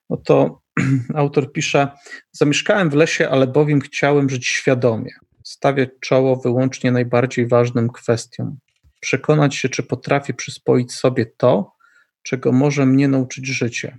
[0.10, 0.62] Oto
[1.16, 1.88] autor pisze:
[2.32, 5.12] Zamieszkałem w lesie, ale bowiem chciałem żyć świadomie
[5.44, 8.58] stawiać czoło wyłącznie najbardziej ważnym kwestiom.
[9.00, 11.76] Przekonać się, czy potrafię przyswoić sobie to,
[12.24, 13.98] czego może mnie nauczyć życie,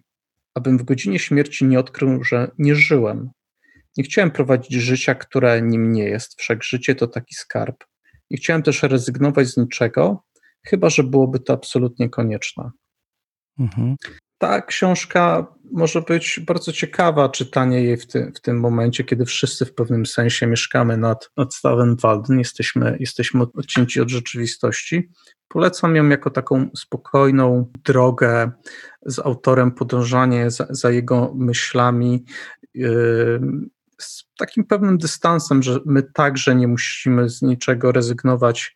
[0.56, 3.30] abym w godzinie śmierci nie odkrył, że nie żyłem.
[3.96, 7.84] Nie chciałem prowadzić życia, które nim nie jest, wszak życie to taki skarb.
[8.30, 10.24] Nie chciałem też rezygnować z niczego,
[10.66, 12.70] chyba że byłoby to absolutnie konieczne.
[13.58, 13.96] Mhm
[14.38, 19.64] ta książka może być bardzo ciekawa, czytanie jej w, ty, w tym momencie, kiedy wszyscy
[19.64, 25.10] w pewnym sensie mieszkamy nad, nad stawem Walden, jesteśmy, jesteśmy odcięci od rzeczywistości.
[25.48, 28.50] Polecam ją jako taką spokojną drogę
[29.06, 32.24] z autorem, podążanie za, za jego myślami,
[32.74, 33.40] yy,
[34.00, 38.74] z takim pewnym dystansem, że my także nie musimy z niczego rezygnować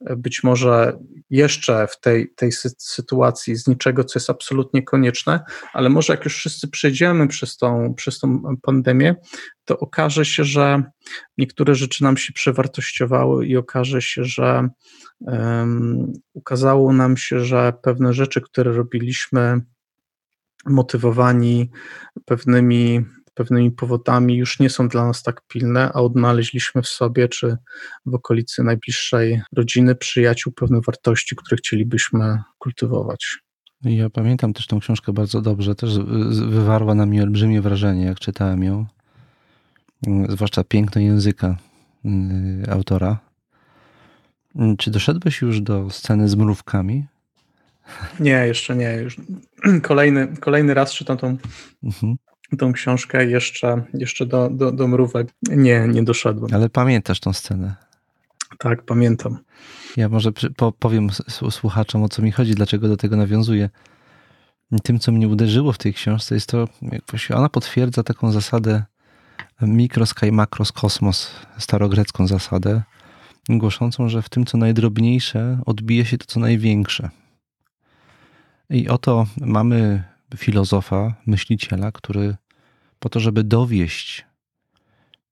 [0.00, 0.98] być może
[1.30, 5.40] jeszcze w tej, tej sytuacji z niczego, co jest absolutnie konieczne,
[5.72, 9.16] ale może jak już wszyscy przejdziemy przez tą, przez tą pandemię,
[9.64, 10.82] to okaże się, że
[11.38, 14.68] niektóre rzeczy nam się przewartościowały i okaże się, że
[15.20, 19.60] um, ukazało nam się, że pewne rzeczy, które robiliśmy,
[20.66, 21.70] motywowani
[22.24, 23.04] pewnymi
[23.38, 27.56] pewnymi powodami już nie są dla nas tak pilne, a odnaleźliśmy w sobie czy
[28.06, 33.38] w okolicy najbliższej rodziny, przyjaciół pewne wartości, które chcielibyśmy kultywować.
[33.84, 35.98] Ja pamiętam też tą książkę bardzo dobrze, też
[36.48, 38.86] wywarła na mnie olbrzymie wrażenie, jak czytałem ją,
[40.28, 41.56] zwłaszcza piękno języka
[42.04, 43.18] y, autora.
[44.78, 47.06] Czy doszedłeś już do sceny z mrówkami?
[48.20, 48.92] Nie, jeszcze nie.
[48.92, 49.16] Już
[49.82, 51.36] kolejny, kolejny raz czytam tą,
[51.82, 52.16] mhm
[52.58, 56.54] tą książkę jeszcze, jeszcze do, do, do mrówek nie, nie doszedłem.
[56.54, 57.74] Ale pamiętasz tą scenę?
[58.58, 59.38] Tak, pamiętam.
[59.96, 60.30] Ja może
[60.78, 61.08] powiem
[61.50, 63.70] słuchaczom, o co mi chodzi, dlaczego do tego nawiązuję.
[64.82, 68.82] Tym, co mnie uderzyło w tej książce, jest to, jak ona potwierdza taką zasadę
[69.62, 72.82] mikros kai makros kosmos, starogrecką zasadę,
[73.48, 77.10] głoszącą, że w tym, co najdrobniejsze, odbije się to, co największe.
[78.70, 80.04] I oto mamy
[80.36, 82.36] filozofa, myśliciela, który
[82.98, 84.26] po to, żeby dowieść,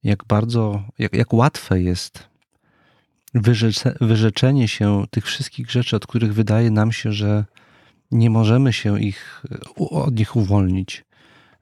[0.03, 2.29] jak bardzo, jak, jak łatwe jest
[3.35, 7.45] wyrzecze, wyrzeczenie się tych wszystkich rzeczy, od których wydaje nam się, że
[8.11, 9.45] nie możemy się ich,
[9.77, 11.05] od nich uwolnić,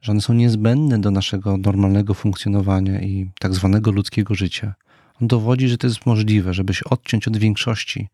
[0.00, 4.74] że one są niezbędne do naszego normalnego funkcjonowania i tak zwanego ludzkiego życia.
[5.22, 8.08] On dowodzi, że to jest możliwe, żeby się odciąć od większości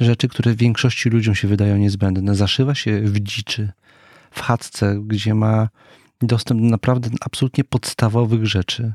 [0.00, 2.34] rzeczy, które większości ludziom się wydają niezbędne.
[2.34, 3.72] Zaszywa się w dziczy,
[4.32, 5.68] w chatce, gdzie ma
[6.22, 8.92] dostęp do naprawdę absolutnie podstawowych rzeczy,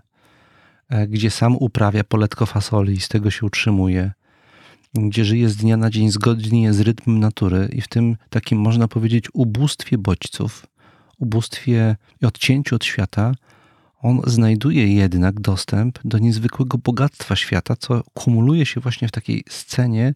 [0.89, 4.11] e, gdzie sam uprawia poletko fasoli i z tego się utrzymuje,
[4.93, 8.87] gdzie żyje z dnia na dzień zgodnie z rytmem natury i w tym takim, można
[8.87, 10.65] powiedzieć, ubóstwie bodźców,
[11.17, 13.31] ubóstwie i odcięciu od świata,
[14.01, 20.13] on znajduje jednak dostęp do niezwykłego bogactwa świata, co kumuluje się właśnie w takiej scenie,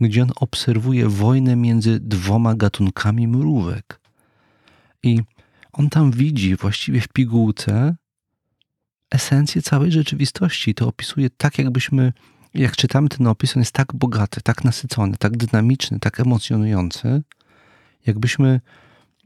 [0.00, 4.00] gdzie on obserwuje wojnę między dwoma gatunkami mrówek.
[5.06, 5.20] I
[5.72, 7.96] on tam widzi właściwie w pigułce
[9.10, 10.74] esencję całej rzeczywistości.
[10.74, 12.12] To opisuje tak, jakbyśmy,
[12.54, 17.22] jak czytamy ten opis, on jest tak bogaty, tak nasycony, tak dynamiczny, tak emocjonujący,
[18.06, 18.60] jakbyśmy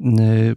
[0.01, 0.57] y,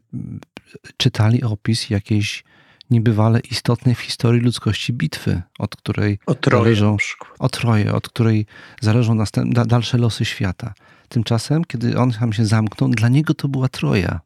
[0.98, 2.44] czytali opis jakiejś
[2.90, 6.98] niebywale istotnej w historii ludzkości bitwy, od której o troje, zależą
[7.40, 8.46] o troje, od której
[8.82, 10.74] zależą następne, dalsze losy świata.
[11.10, 14.20] Tymczasem, kiedy on tam się zamknął, dla niego to była Troja.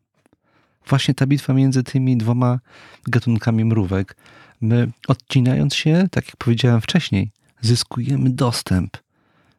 [0.90, 2.60] Właśnie ta bitwa między tymi dwoma
[3.08, 4.16] gatunkami mrówek.
[4.62, 8.98] My, odcinając się, tak jak powiedziałem wcześniej, zyskujemy dostęp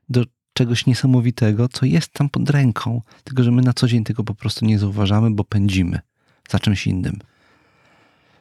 [0.08, 4.24] do czegoś niesamowitego, co jest tam pod ręką, tylko że my na co dzień tego
[4.24, 6.00] po prostu nie zauważamy, bo pędzimy
[6.48, 7.18] za czymś innym.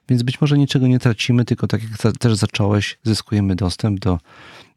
[0.10, 4.20] Więc być może niczego nie tracimy, tylko tak jak też zacząłeś, zyskujemy dostęp do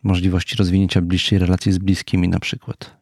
[0.02, 3.00] możliwości rozwinięcia bliższej relacji z bliskimi na przykład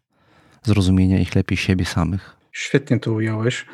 [0.62, 2.36] zrozumienia ich lepiej siebie samych.
[2.52, 3.66] Świetnie to ująłeś.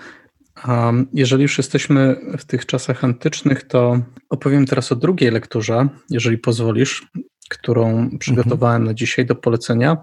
[1.13, 7.07] Jeżeli już jesteśmy w tych czasach antycznych, to opowiem teraz o drugiej lekturze, jeżeli pozwolisz,
[7.49, 8.85] którą przygotowałem mhm.
[8.85, 9.97] na dzisiaj do polecenia.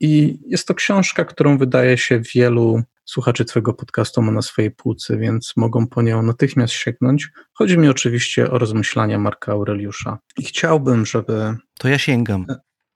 [0.00, 5.16] I jest to książka, którą wydaje się wielu słuchaczy Twojego podcastu ma na swojej półce,
[5.16, 7.28] więc mogą po nią natychmiast sięgnąć.
[7.52, 10.18] Chodzi mi oczywiście o rozmyślania Marka Aureliusza.
[10.38, 11.56] I chciałbym, żeby.
[11.78, 12.46] To ja sięgam.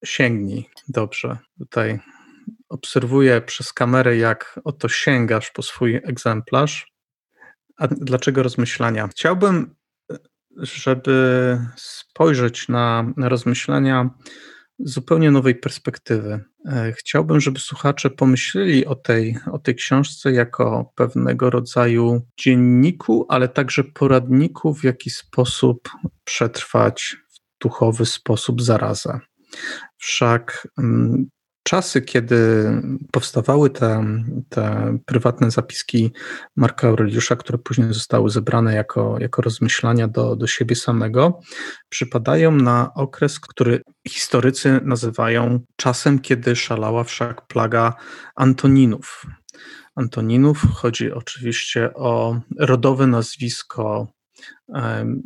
[0.04, 0.68] Sięgnij.
[0.88, 1.38] Dobrze.
[1.58, 2.00] Tutaj
[2.68, 6.92] obserwuję przez kamerę, jak oto sięgasz po swój egzemplarz.
[7.76, 9.08] A dlaczego rozmyślania?
[9.08, 9.74] Chciałbym,
[10.56, 14.10] żeby spojrzeć na, na rozmyślania
[14.78, 16.44] zupełnie nowej perspektywy.
[16.66, 23.48] E, chciałbym, żeby słuchacze pomyśleli o tej, o tej książce jako pewnego rodzaju dzienniku, ale
[23.48, 25.88] także poradniku, w jaki sposób
[26.24, 29.20] przetrwać w duchowy sposób zarazę.
[29.96, 31.26] Wszak mm,
[31.64, 32.70] czasy, kiedy
[33.12, 34.04] powstawały te,
[34.48, 36.12] te prywatne zapiski
[36.56, 41.40] Marka Aureliusza, które później zostały zebrane jako, jako rozmyślania do, do siebie samego,
[41.88, 47.94] przypadają na okres, który historycy nazywają czasem, kiedy szalała wszak plaga
[48.36, 49.26] Antoninów.
[49.96, 54.06] Antoninów chodzi oczywiście o rodowe nazwisko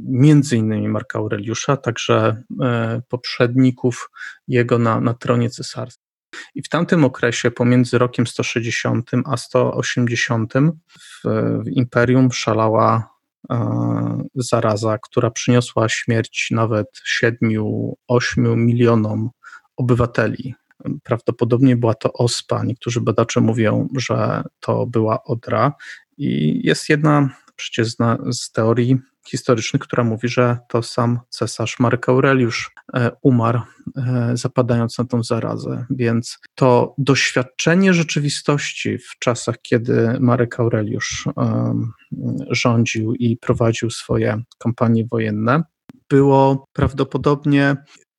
[0.08, 4.10] między innymi Marka Aureliusza, także e, poprzedników
[4.48, 6.07] jego na, na tronie cesarskim.
[6.54, 10.54] I w tamtym okresie, pomiędzy rokiem 160 a 180,
[10.90, 11.22] w,
[11.64, 13.10] w imperium szalała
[13.50, 16.86] e, zaraza, która przyniosła śmierć nawet
[17.22, 19.30] 7-8 milionom
[19.76, 20.54] obywateli.
[21.02, 22.64] Prawdopodobnie była to ospa.
[22.64, 25.72] Niektórzy badacze mówią, że to była odra.
[26.16, 27.88] I jest jedna przecież
[28.30, 28.98] z teorii
[29.30, 33.60] historycznych, która mówi, że to sam cesarz Marek Aureliusz e, umarł,
[33.96, 35.86] e, zapadając na tą zarazę.
[35.90, 41.28] Więc to doświadczenie rzeczywistości w czasach, kiedy Marek Aureliusz
[42.50, 45.62] rządził i prowadził swoje kampanie wojenne,
[46.08, 47.76] było prawdopodobnie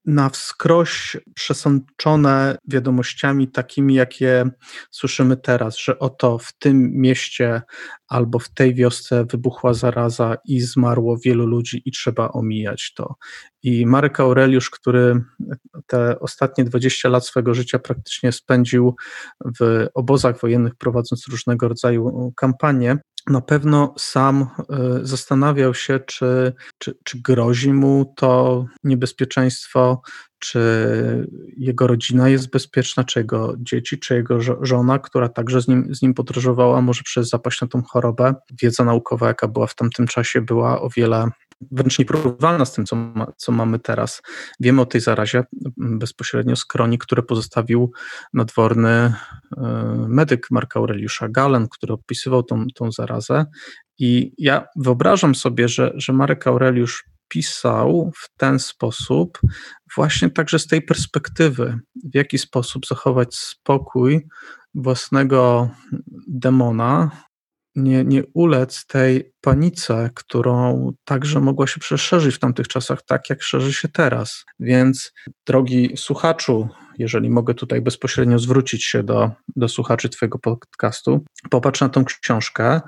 [0.10, 4.50] na wskroś przesączone wiadomościami takimi, jakie
[4.91, 7.62] słyszymy teraz, że oto w tym mieście
[8.08, 13.15] albo w tej wiosce wybuchła zaraza i zmarło wielu ludzi i trzeba omijać to.
[13.63, 15.24] I Marek Aureliusz, który
[15.88, 18.95] te ostatnie 20 lat swojego życia praktycznie spędził
[19.60, 22.98] w obozach wojennych, prowadząc różnego rodzaju kampanie,
[23.30, 24.65] na pewno sam e,
[25.04, 30.02] zastanawiał się, czy, czy, czy grozi mu to niebezpieczeństwo,
[30.39, 30.60] czy
[31.58, 36.02] jego rodzina jest bezpieczna, czy jego dzieci, czy jego żona, która także z nim, z
[36.02, 38.34] nim podróżowała, może przez zapaść na tą chorobę.
[38.62, 41.30] Wiedza naukowa, jaka była w tamtym czasie, była o wiele
[41.71, 44.21] wręcz nieporównywalna z tym, co, ma, co mamy teraz.
[44.60, 45.43] Wiemy o tej zarazie
[45.78, 47.91] bezpośrednio z kronik, które pozostawił
[48.34, 49.13] nadworny e,
[50.08, 53.45] medyk Marka Aureliusza Galen, który opisywał tą, tą zarazę.
[53.99, 59.39] I ja wyobrażam sobie, że, że Marek Aureliusz pisał w ten sposób,
[59.96, 64.28] właśnie także z tej perspektywy, w jaki sposób zachować spokój
[64.74, 65.70] własnego
[66.28, 67.12] demona,
[67.84, 73.44] nie, nie ulec tej panice, którą także mogła się przeszerzyć w tamtych czasach, tak jak
[73.44, 74.46] szerzy się teraz.
[74.60, 75.13] Więc,
[75.48, 81.89] drogi słuchaczu, jeżeli mogę tutaj bezpośrednio zwrócić się do, do słuchaczy Twojego podcastu, popatrz na
[81.89, 82.82] tą książkę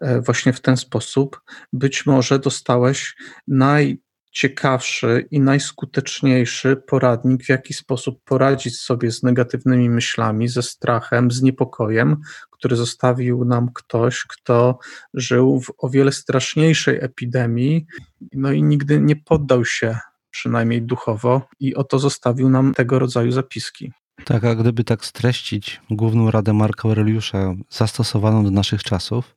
[0.00, 1.40] e, właśnie w ten sposób.
[1.72, 3.16] Być może dostałeś
[3.48, 3.98] naj
[4.38, 11.42] najciekawszy i najskuteczniejszy poradnik, w jaki sposób poradzić sobie z negatywnymi myślami, ze strachem, z
[11.42, 12.16] niepokojem,
[12.58, 14.78] który zostawił nam ktoś, kto
[15.14, 17.86] żył w o wiele straszniejszej epidemii,
[18.32, 19.98] no i nigdy nie poddał się,
[20.30, 23.92] przynajmniej duchowo, i oto zostawił nam tego rodzaju zapiski.
[24.24, 29.36] Tak, a gdyby tak streścić główną radę Marka Aureliusza zastosowaną do naszych czasów,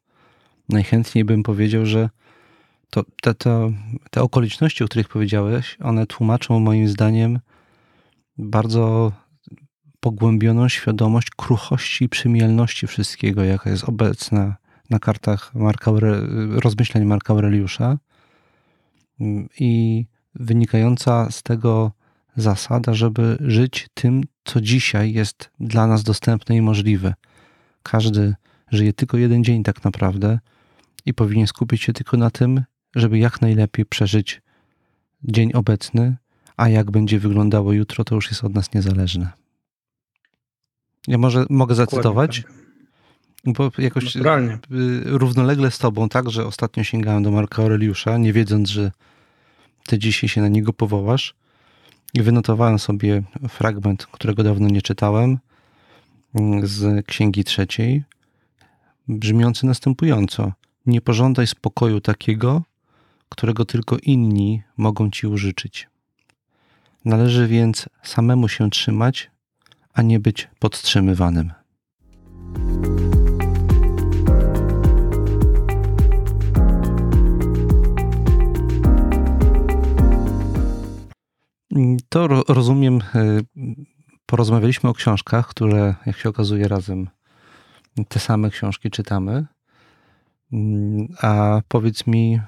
[0.69, 2.09] najchętniej bym powiedział, że
[2.89, 3.73] to te, te,
[4.11, 7.39] te okoliczności, o których powiedziałeś, one tłumaczą moim zdaniem
[8.37, 9.11] bardzo
[10.01, 14.55] pogłębioną świadomość kruchości i przymijalności wszystkiego, jaka jest obecna
[14.89, 15.91] na kartach Marka,
[16.49, 17.97] rozmyśleń Marka Aureliusza
[19.59, 21.91] i wynikająca z tego
[22.35, 27.13] zasada, żeby żyć tym, co dzisiaj jest dla nas dostępne i możliwe.
[27.83, 28.35] Każdy
[28.71, 30.39] żyje tylko jeden dzień tak naprawdę
[31.05, 32.63] i powinien skupić się tylko na tym,
[32.95, 34.41] żeby jak najlepiej przeżyć
[35.23, 36.17] dzień obecny,
[36.57, 39.40] a jak będzie wyglądało jutro, to już jest od nas niezależne.
[41.07, 42.43] Ja może mogę zacytować?
[42.43, 42.61] Tak.
[43.45, 44.53] Bo jakoś Naturalnie.
[44.53, 44.59] Y,
[45.05, 48.91] równolegle z tobą, tak, że ostatnio sięgałem do Marka Aureliusza, nie wiedząc, że
[49.87, 51.35] ty dzisiaj się na niego powołasz.
[52.13, 55.37] I wynotowałem sobie fragment, którego dawno nie czytałem,
[56.35, 58.03] mm, z Księgi Trzeciej,
[59.07, 60.51] brzmiący następująco.
[60.85, 62.61] Nie pożądaj spokoju takiego,
[63.29, 65.87] którego tylko inni mogą ci użyczyć.
[67.05, 69.31] Należy więc samemu się trzymać,
[69.93, 71.51] a nie być podtrzymywanym.
[82.09, 82.99] To rozumiem.
[83.15, 83.39] E,
[84.25, 87.09] porozmawialiśmy o książkach, które, jak się okazuje, razem
[88.07, 89.45] te same książki czytamy.
[90.53, 92.41] Mm, a powiedz mi,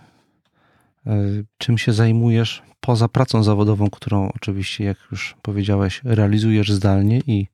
[1.06, 1.14] e,
[1.58, 7.48] czym się zajmujesz poza pracą zawodową, którą oczywiście, jak już powiedziałeś, realizujesz zdalnie i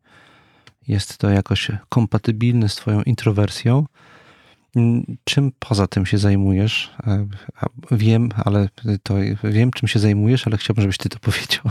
[0.88, 3.86] jest to jakoś kompatybilne z Twoją introwersją.
[4.75, 6.93] Mm, czym poza tym się zajmujesz?
[7.07, 7.27] E,
[7.91, 8.69] wiem, ale
[9.03, 11.63] to wiem, czym się zajmujesz, ale chciałbym, żebyś ty to powiedział.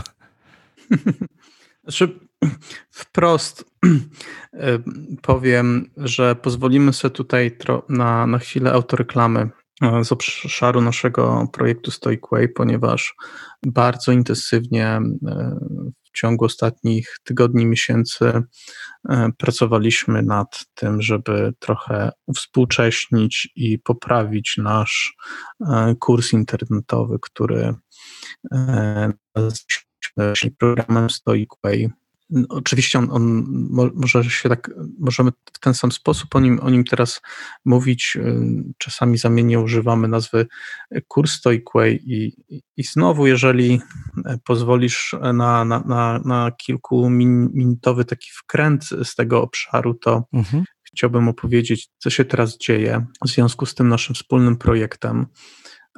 [1.83, 2.19] Znaczy,
[2.89, 4.79] wprost e,
[5.21, 7.57] powiem, że pozwolimy sobie tutaj
[7.89, 9.49] na, na chwilę autoreklamy
[10.03, 13.15] z obszaru naszego projektu Stoic Way, ponieważ
[13.65, 15.01] bardzo intensywnie
[16.03, 18.41] w ciągu ostatnich tygodni, miesięcy
[19.09, 25.15] e, pracowaliśmy nad tym, żeby trochę współcześnić i poprawić nasz
[25.69, 27.73] e, kurs internetowy, który
[28.51, 31.89] e, nazwaliśmy programem Stoic Way.
[32.49, 33.45] Oczywiście on, on,
[33.95, 37.21] może się tak, możemy w ten sam sposób o nim, o nim teraz
[37.65, 38.17] mówić.
[38.77, 40.47] Czasami zamiennie używamy nazwy
[41.07, 42.33] kurs Stoic Way i,
[42.77, 43.81] i znowu, jeżeli
[44.43, 50.63] pozwolisz na, na, na, na kilkuminutowy taki wkręt z tego obszaru, to mhm.
[50.83, 55.25] chciałbym opowiedzieć, co się teraz dzieje w związku z tym naszym wspólnym projektem.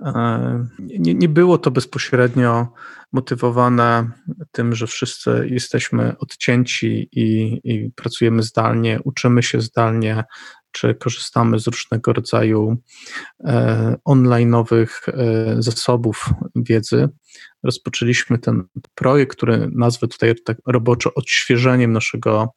[0.06, 2.74] E, nie, nie było to bezpośrednio
[3.12, 4.12] motywowane
[4.52, 10.24] tym, że wszyscy jesteśmy odcięci i, i pracujemy zdalnie, uczymy się zdalnie,
[10.72, 12.78] czy korzystamy z różnego rodzaju
[13.44, 17.10] e, online'owych e, zasobów wiedzy.
[17.64, 18.64] Rozpoczęliśmy ten
[18.96, 22.54] projekt, który nazwę tutaj tak roboczo odświeżeniem naszego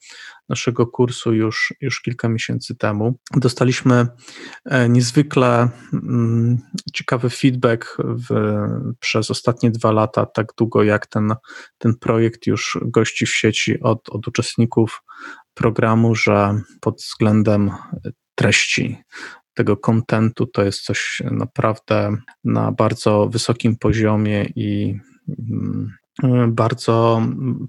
[0.48, 3.18] naszego kursu już, już kilka miesięcy temu.
[3.36, 4.06] Dostaliśmy
[4.64, 6.58] e, niezwykle mm,
[6.92, 8.56] ciekawy feedback w,
[9.00, 11.34] przez ostatnie dwa lata, tak długo jak ten,
[11.78, 15.02] ten projekt już gości w sieci od, od uczestników
[15.54, 17.70] programu, że pod względem
[18.34, 18.98] treści
[19.54, 24.98] tego kontentu to jest coś naprawdę na bardzo wysokim poziomie i
[25.28, 25.92] mm,
[26.48, 27.22] bardzo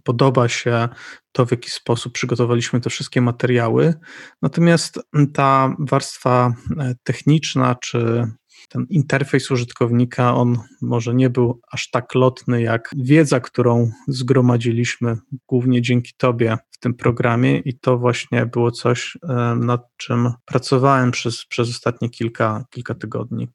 [0.03, 0.89] podoba się
[1.31, 3.93] to, w jaki sposób przygotowaliśmy te wszystkie materiały.
[4.41, 4.99] Natomiast
[5.33, 8.27] ta warstwa e, techniczna, czy
[8.69, 15.81] ten interfejs użytkownika, on może nie był aż tak lotny jak wiedza, którą zgromadziliśmy głównie
[15.81, 19.17] dzięki Tobie w tym programie, i to właśnie było coś,
[19.55, 23.47] nad czym pracowałem przez, przez ostatnie kilka, kilka tygodni.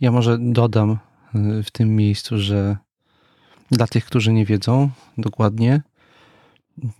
[0.00, 2.76] Ja może dodam e, w tym miejscu, że
[3.70, 5.82] dla tych, którzy nie wiedzą dokładnie,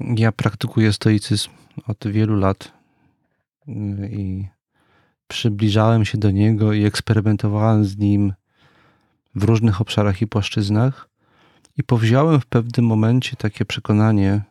[0.00, 1.50] ja praktykuję stoicyzm
[1.86, 2.72] od wielu lat
[4.10, 4.44] i
[5.28, 8.32] przybliżałem się do niego i eksperymentowałem z nim
[9.34, 11.08] w różnych obszarach i płaszczyznach.
[11.76, 14.42] I powziąłem w pewnym momencie takie przekonanie,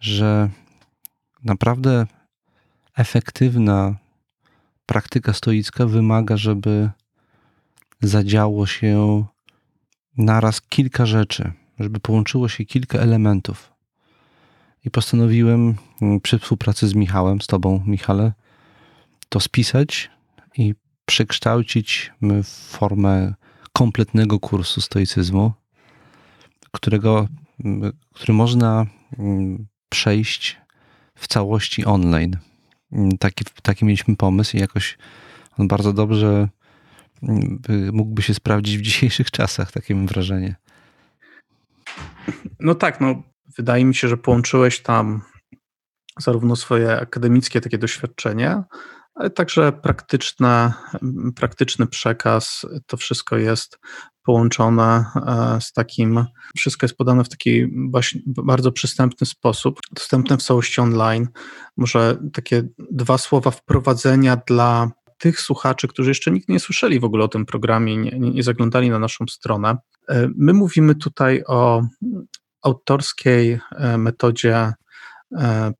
[0.00, 0.50] że
[1.44, 2.06] naprawdę
[2.96, 3.96] efektywna
[4.86, 6.90] praktyka stoicka wymaga, żeby
[8.00, 9.24] zadziało się
[10.18, 13.72] naraz kilka rzeczy, żeby połączyło się kilka elementów.
[14.84, 18.32] I postanowiłem mm, przy współpracy z Michałem, z Tobą, Michale,
[19.32, 20.10] to spisać
[20.56, 20.74] i
[21.06, 23.34] przekształcić w formę
[23.72, 25.52] kompletnego kursu stoicyzmu,
[26.72, 27.28] którego,
[28.14, 28.86] który można
[29.88, 30.60] przejść
[31.14, 32.36] w całości online.
[33.20, 34.98] Taki, taki mieliśmy pomysł i jakoś
[35.58, 36.48] on bardzo dobrze
[37.92, 40.56] mógłby się sprawdzić w dzisiejszych czasach, takie mam wrażenie.
[42.60, 43.22] No tak, no
[43.56, 45.22] wydaje mi się, że połączyłeś tam
[46.18, 48.62] zarówno swoje akademickie takie doświadczenie,
[49.14, 50.72] ale także praktyczne,
[51.36, 52.66] praktyczny przekaz.
[52.86, 53.78] To wszystko jest
[54.22, 56.24] połączone e, z takim,
[56.56, 57.66] wszystko jest podane w taki
[58.26, 61.28] bardzo przystępny sposób, dostępne w całości online.
[61.76, 67.24] Może takie dwa słowa wprowadzenia dla tych słuchaczy, którzy jeszcze nigdy nie słyszeli w ogóle
[67.24, 69.76] o tym programie, nie, nie zaglądali na naszą stronę.
[70.08, 71.82] E, my mówimy tutaj o
[72.62, 74.72] autorskiej e, metodzie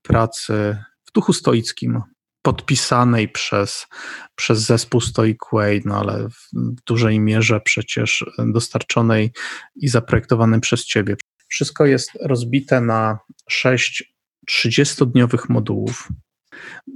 [0.03, 2.03] pracy w duchu stoickim,
[2.43, 3.87] podpisanej przez,
[4.35, 9.33] przez zespół Stoic Way, no ale w dużej mierze przecież dostarczonej
[9.77, 11.17] i zaprojektowanej przez ciebie.
[11.49, 13.19] Wszystko jest rozbite na
[13.49, 14.15] sześć
[14.51, 16.09] 30-dniowych modułów.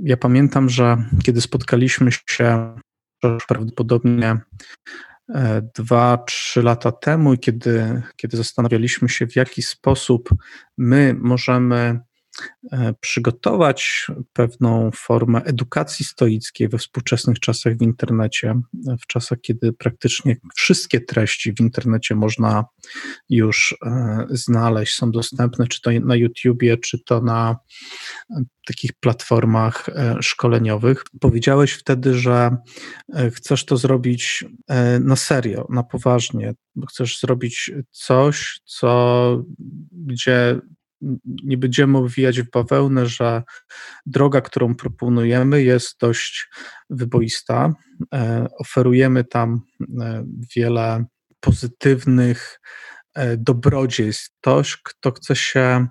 [0.03, 2.74] Ja pamiętam, że kiedy spotkaliśmy się
[3.49, 4.40] prawdopodobnie
[5.34, 10.28] e, dwa, trzy lata temu kiedy, kiedy zastanawialiśmy się, w jaki sposób
[10.78, 12.06] my możemy E,
[13.01, 18.61] przygotować pewną formę edukacji stoickiej we współczesnych czasach w internecie,
[19.03, 22.64] w czasach, kiedy praktycznie wszystkie treści w internecie można
[23.28, 27.57] już e, znaleźć, są dostępne, czy to na YouTubie, czy to na
[28.30, 29.87] e, takich platformach
[30.20, 31.05] szkoleniowych.
[31.20, 32.57] Powiedziałeś wtedy, że
[33.34, 34.45] chcesz to zrobić
[35.01, 36.55] na serio, na poważnie,
[36.89, 39.43] chcesz zrobić coś, co,
[39.93, 40.61] gdzie
[41.44, 43.42] nie będziemy owijać w bawełnę, że
[44.07, 46.49] droga, którą proponujemy, jest dość
[46.90, 47.74] wyboista.
[48.14, 49.61] E, oferujemy tam
[50.01, 50.24] e,
[50.57, 51.05] wiele
[51.40, 52.61] pozytywnych
[53.14, 54.30] e, dobrodziejstw.
[54.40, 55.86] Ktoś, kto chce się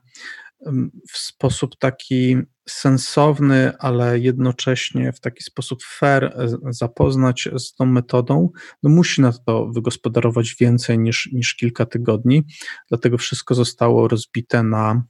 [1.11, 2.37] w sposób taki
[2.70, 6.38] sensowny, ale jednocześnie w taki sposób fair
[6.70, 8.49] zapoznać z tą metodą,
[8.84, 12.43] no musi na to wygospodarować więcej niż, niż kilka tygodni.
[12.89, 15.03] Dlatego wszystko zostało rozbite na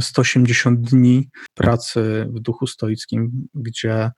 [0.00, 4.10] 180 dni pracy w duchu stoickim, gdzie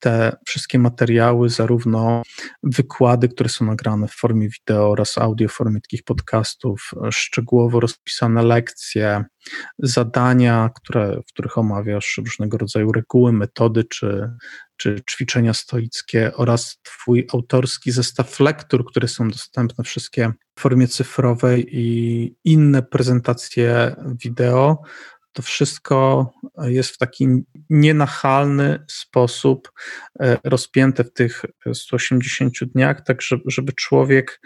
[0.00, 2.22] te wszystkie materiały, zarówno
[2.62, 8.42] wykłady, które są nagrane w formie wideo oraz audio, w formie takich podcastów, szczegółowo rozpisane
[8.42, 9.24] lekcje,
[9.78, 14.30] zadania, które, w których omawiasz różnego rodzaju reguły, metody czy,
[14.76, 21.66] czy ćwiczenia stoickie oraz Twój autorski zestaw lektur, które są dostępne wszystkie w formie cyfrowej
[21.70, 24.82] i inne prezentacje wideo
[25.32, 26.30] to wszystko
[26.62, 27.28] jest w taki
[27.70, 29.72] nienachalny sposób
[30.20, 31.42] e, rozpięte w tych
[31.74, 34.40] 180 dniach, tak żeby człowiek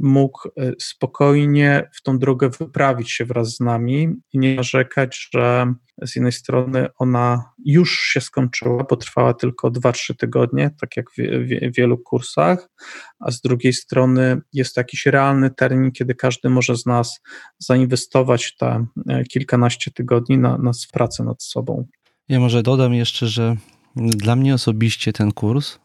[0.00, 5.74] mógł e, spokojnie w tą drogę wyprawić się wraz z nami i nie narzekać, że
[6.06, 11.14] z jednej strony ona już się skończyła, bo trwała tylko 2-3 tygodnie, tak jak w,
[11.16, 12.68] w, wielu kursach,
[13.20, 17.20] a z drugiej strony jest jakiś realny termin, kiedy każdy może z nas
[17.58, 21.86] zainwestować te e, kilkanaście tygodni na, na pracę nad sobą.
[22.28, 23.56] Ja może dodam jeszcze, że
[23.96, 25.78] dla mnie osobiście ten kurs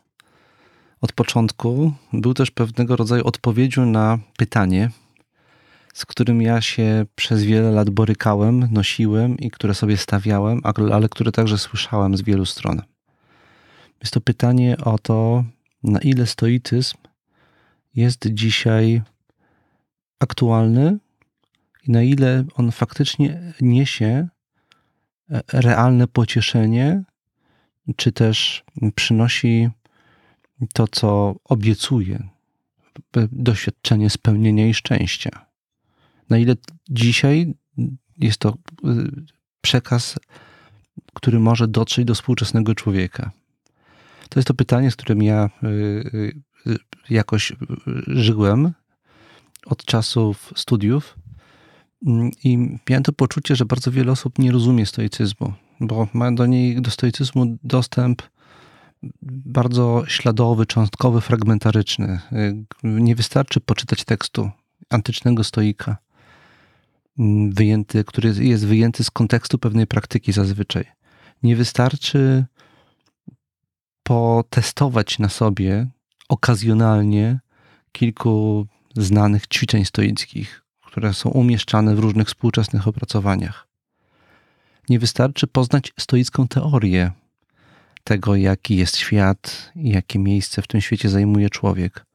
[1.06, 4.89] od początku był też pewnego rodzaju odpowiedzią na pytanie,
[5.93, 10.62] z którym ja się przez wiele lat borykałem, nosiłem i które sobie stawiałem,
[10.93, 12.82] ale które także słyszałem z wielu stron.
[14.01, 15.43] Jest to pytanie o to,
[15.84, 16.97] na ile stoicyzm
[17.95, 19.01] jest dzisiaj
[20.20, 20.97] aktualny
[21.88, 24.28] i na ile on faktycznie niesie
[25.30, 27.03] e, realne pocieszenie,
[27.95, 28.64] czy też
[28.95, 29.70] przynosi
[30.74, 32.30] to, co obiecuje,
[33.32, 35.45] doświadczenie spełnienia i szczęścia.
[36.30, 36.56] Na ile
[36.89, 37.53] dzisiaj
[38.18, 39.12] jest to y,
[39.62, 40.20] przekaz,
[41.14, 43.32] który może dotrzeć do współczesnego człowieka?
[44.30, 45.68] To jest to pytanie, z którym ja y,
[46.68, 46.78] y,
[47.10, 47.53] jakoś
[48.08, 48.74] żyłem
[49.66, 51.18] od czasów studiów
[52.06, 52.58] mm, i
[52.89, 56.91] miałem to poczucie, że bardzo wiele osób nie rozumie stoicyzmu, bo ma do niej, do
[56.91, 58.22] stoicyzmu dostęp
[59.45, 62.19] bardzo śladowy, cząstkowy, fragmentaryczny.
[62.83, 64.49] Nie wystarczy poczytać tekstu
[64.89, 65.97] antycznego stoika,
[67.49, 70.85] wyjęty, który jest wyjęty z kontekstu pewnej praktyki zazwyczaj.
[71.43, 72.45] Nie wystarczy
[74.03, 75.87] potestować na sobie
[76.29, 77.39] okazjonalnie
[77.91, 83.67] kilku znanych ćwiczeń stoickich, które są umieszczane w różnych współczesnych opracowaniach.
[84.89, 87.11] Nie wystarczy poznać stoicką teorię,
[88.06, 92.06] tego, jaki jest świat i jakie miejsce w tym świecie zajmuje człowiek.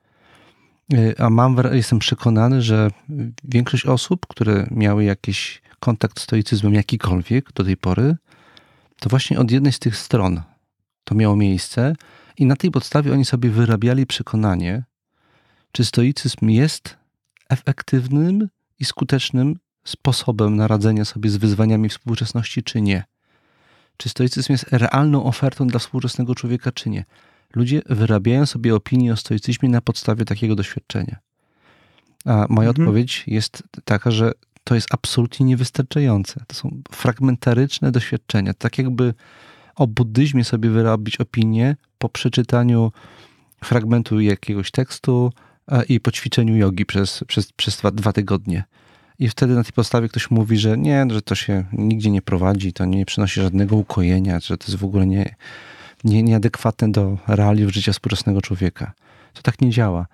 [0.94, 2.90] Y, a mam, jestem przekonany, że
[3.44, 8.16] większość osób, które miały jakiś kontakt z stoicyzmem jakikolwiek do tej pory,
[9.00, 10.42] to właśnie od jednej z tych stron
[11.04, 11.94] to miało miejsce
[12.36, 14.84] I na tej podstawie oni sobie wyrabiali przekonanie,
[15.72, 16.96] czy stoicyzm jest
[17.48, 23.04] efektywnym i skutecznym sposobem na radzenie sobie z wyzwaniami współczesności, czy nie.
[24.00, 27.04] Czy stoicyzm jest realną ofertą dla współczesnego człowieka, czy nie.
[27.54, 31.16] Ludzie wyrabiają sobie opinię o stoicyzmie na podstawie takiego doświadczenia.
[32.24, 32.68] A moja mhm.
[32.68, 34.32] odpowiedź jest taka, że
[34.64, 36.44] to jest absolutnie niewystarczające.
[36.46, 38.54] To są fragmentaryczne doświadczenia.
[38.54, 39.14] Tak jakby
[39.76, 42.92] o buddyzmie sobie wyrobić opinię po przeczytaniu
[43.64, 45.32] fragmentu jakiegoś tekstu
[45.88, 48.64] i po ćwiczeniu jogi przez, przez, przez dwa, dwa tygodnie.
[49.20, 52.72] I wtedy na tej podstawie ktoś mówi, że nie, że to się nigdzie nie prowadzi,
[52.72, 55.34] to nie przynosi żadnego ukojenia, że to jest w ogóle nie,
[56.04, 58.92] nie, nieadekwatne do realiów życia współczesnego człowieka.
[59.34, 60.06] To tak nie działa.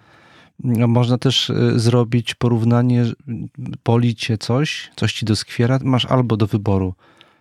[0.65, 3.05] No, można też y, zrobić porównanie,
[3.85, 6.95] boli cię coś, coś ci doskwiera, masz albo do wyboru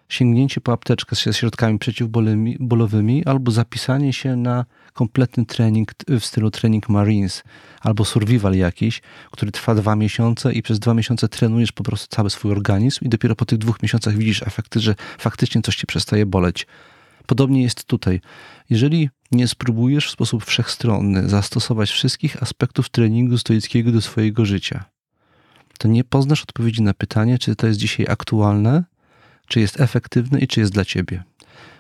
[0.10, 6.90] sięgnięcie po apteczkę ze środkami przeciwbólowymi, albo zapisanie się na kompletny trening w stylu trening
[6.90, 7.44] Marines,
[7.82, 9.02] albo survival jakiś,
[9.32, 13.10] który trwa dwa miesiące i przez dwa miesiące trenujesz po prostu cały swój organizm i
[13.10, 16.68] dopiero po tych dwóch miesiącach widzisz efekty, że faktycznie coś ci przestaje boleć.
[17.26, 18.22] Podobnie jest tutaj.
[18.70, 24.86] Jeżeli nie spróbujesz w sposób wszechstronny zastosować wszystkich aspektów treningu stoickiego do swojego życia,
[25.80, 28.84] to nie poznasz odpowiedzi na pytanie, czy to jest dzisiaj aktualne,
[29.48, 31.24] czy jest efektywny i czy jest dla ciebie.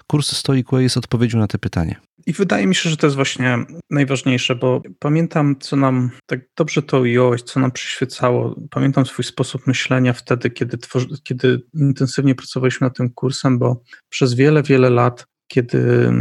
[0.07, 1.95] Kurs Stoic jest odpowiedzią na te pytanie.
[2.25, 3.57] I wydaje mi się, że to jest właśnie
[3.89, 8.55] najważniejsze, bo pamiętam, co nam tak dobrze to ująłeś, co nam przyświecało.
[8.71, 14.33] Pamiętam swój sposób myślenia wtedy, kiedy, tworzy, kiedy intensywnie pracowaliśmy nad tym kursem, bo przez
[14.33, 16.11] wiele, wiele lat, kiedy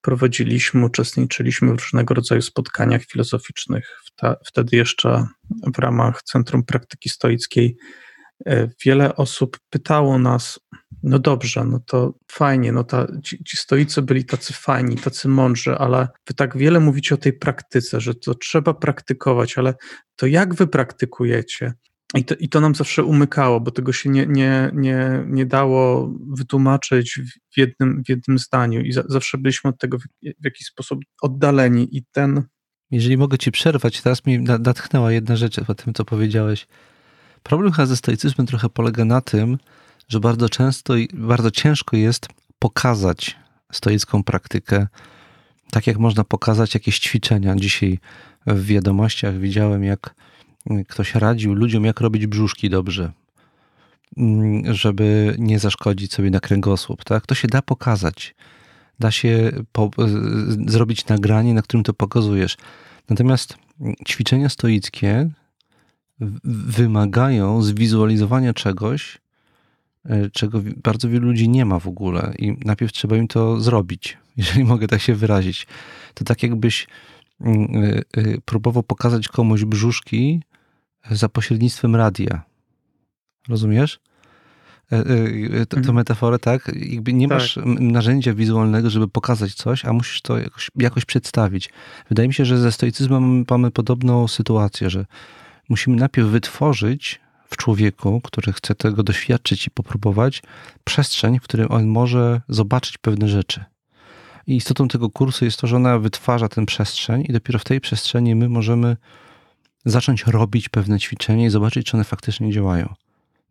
[0.00, 4.00] prowadziliśmy, uczestniczyliśmy w różnego rodzaju spotkaniach filozoficznych,
[4.46, 5.26] wtedy jeszcze
[5.74, 7.76] w ramach Centrum Praktyki Stoickiej,
[8.84, 10.60] wiele osób pytało nas,
[11.02, 15.74] no dobrze, no to fajnie, no ta, ci, ci stoicy byli tacy fajni, tacy mądrzy,
[15.78, 19.74] ale wy tak wiele mówicie o tej praktyce, że to trzeba praktykować, ale
[20.16, 21.72] to jak wy praktykujecie?
[22.14, 26.12] I to, I to nam zawsze umykało, bo tego się nie, nie, nie, nie dało
[26.36, 27.20] wytłumaczyć
[27.54, 31.00] w jednym, w jednym zdaniu i za, zawsze byliśmy od tego w, w jakiś sposób
[31.22, 32.42] oddaleni i ten...
[32.90, 36.66] Jeżeli mogę ci przerwać, teraz mi natchnęła jedna rzecz po tym, co powiedziałeś.
[37.44, 39.58] Problem chyba ze stoicyzmem trochę polega na tym,
[40.08, 42.28] że bardzo często i bardzo ciężko jest
[42.58, 43.36] pokazać
[43.72, 44.86] stoicką praktykę,
[45.70, 47.56] tak jak można pokazać jakieś ćwiczenia.
[47.56, 47.98] Dzisiaj
[48.46, 50.14] w wiadomościach widziałem, jak
[50.88, 53.12] ktoś radził ludziom, jak robić brzuszki dobrze,
[54.16, 57.04] mm, żeby nie zaszkodzić sobie na kręgosłup.
[57.04, 57.26] Tak?
[57.26, 58.34] To się da pokazać.
[58.98, 59.90] Da się po,
[60.66, 62.56] zrobić nagranie, na którym to pokazujesz.
[63.08, 63.56] Natomiast
[64.08, 65.30] ćwiczenia stoickie
[66.44, 69.18] wymagają zwizualizowania czegoś,
[70.04, 74.18] e, czego bardzo wielu ludzi nie ma w ogóle i najpierw trzeba im to zrobić,
[74.36, 75.66] jeżeli mogę tak się wyrazić.
[76.14, 76.86] To tak jakbyś
[77.40, 80.42] mm, e, e, próbował pokazać komuś brzuszki
[81.10, 82.42] za pośrednictwem radia.
[83.48, 84.00] Rozumiesz?
[85.68, 85.94] Tę mhm.
[85.94, 86.72] metaforę, tak?
[86.74, 87.38] Jakby nie tak.
[87.38, 91.70] masz narzędzia wizualnego, żeby pokazać coś, a musisz to jakoś, jakoś przedstawić.
[92.08, 95.06] Wydaje mi się, że ze stoicyzmem mamy podobną sytuację, że
[95.68, 100.42] musimy najpierw wytworzyć w człowieku, który chce tego doświadczyć i popróbować,
[100.84, 103.64] przestrzeń, w której on może zobaczyć pewne rzeczy.
[104.46, 107.80] I istotą tego kursu jest to, że ona wytwarza tę przestrzeń, i dopiero w tej
[107.80, 108.96] przestrzeni my możemy
[109.84, 112.94] zacząć robić pewne ćwiczenia i zobaczyć, czy one faktycznie działają.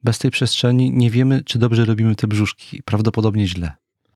[0.03, 2.83] Bez tej przestrzeni nie wiemy, czy dobrze robimy te brzuszki.
[2.83, 3.71] Prawdopodobnie źle.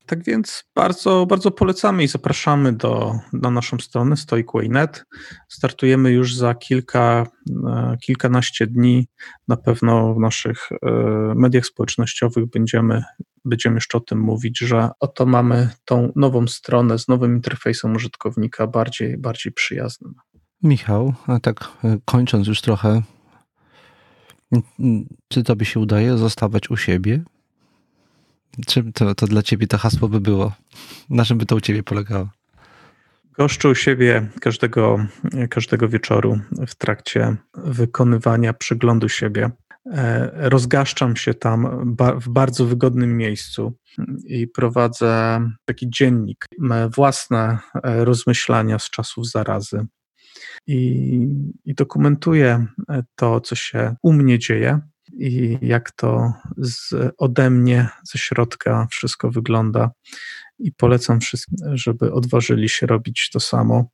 [0.08, 5.04] Tak więc bardzo, bardzo polecamy i zapraszamy do, na naszą stronę stoicway.net.
[5.48, 7.26] Startujemy już za kilka,
[7.66, 9.08] e, kilkanaście dni.
[9.48, 10.90] Na pewno w naszych e,
[11.34, 13.02] mediach społecznościowych będziemy,
[13.44, 18.66] będziemy jeszcze o tym mówić, że oto mamy tą nową stronę z nowym interfejsem użytkownika,
[18.66, 20.14] bardziej, bardziej przyjaznym.
[20.62, 23.02] Michał, a tak e, kończąc już trochę,
[25.28, 27.22] czy tobie się udaje zostawać u siebie?
[28.66, 30.52] Czym to, to dla ciebie to hasło by było?
[31.10, 32.28] Na czym by to u ciebie polegało?
[33.38, 35.06] Goszczę u siebie każdego,
[35.50, 39.50] każdego wieczoru w trakcie wykonywania przeglądu siebie.
[39.92, 43.76] E, rozgaszczam się tam w bardzo wygodnym miejscu
[44.26, 46.46] i prowadzę taki dziennik,
[46.94, 49.86] własne e, rozmyślania z czasów zarazy
[50.66, 51.10] i,
[51.64, 52.66] i dokumentuję
[53.14, 54.80] to, co się u mnie dzieje
[55.12, 59.90] i jak to z, ode mnie, ze środka wszystko wygląda.
[60.58, 63.90] I polecam wszystkim, żeby odważyli się robić to samo,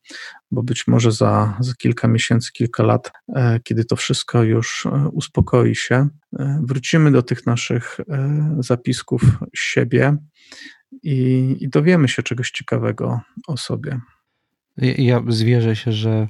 [0.51, 5.09] bo być może za, za kilka miesięcy, kilka lat, e, kiedy to wszystko już e,
[5.13, 6.09] uspokoi się,
[6.39, 7.97] e, wrócimy do tych naszych
[8.59, 9.23] zapisków
[9.55, 10.17] siebie
[11.03, 14.01] i, i dowiemy się czegoś ciekawego o sobie.
[14.77, 16.29] Ja zwierzę się, że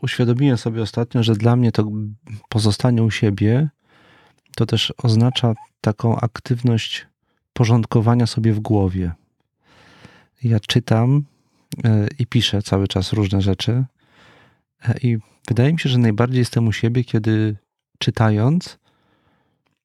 [0.00, 1.90] uświadomiłem sobie ostatnio, że dla mnie to
[2.48, 3.68] pozostanie u siebie
[4.56, 7.06] to też oznacza taką aktywność
[7.52, 9.12] porządkowania sobie w głowie.
[10.42, 11.24] Ja czytam
[11.84, 13.84] e, i piszę cały czas różne rzeczy
[14.88, 15.18] e, i
[15.48, 17.56] wydaje mi się, że najbardziej jestem u siebie, kiedy
[17.98, 18.78] czytając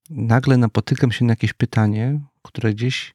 [0.10, 3.14] nagle napotykam się na jakieś pytanie, które gdzieś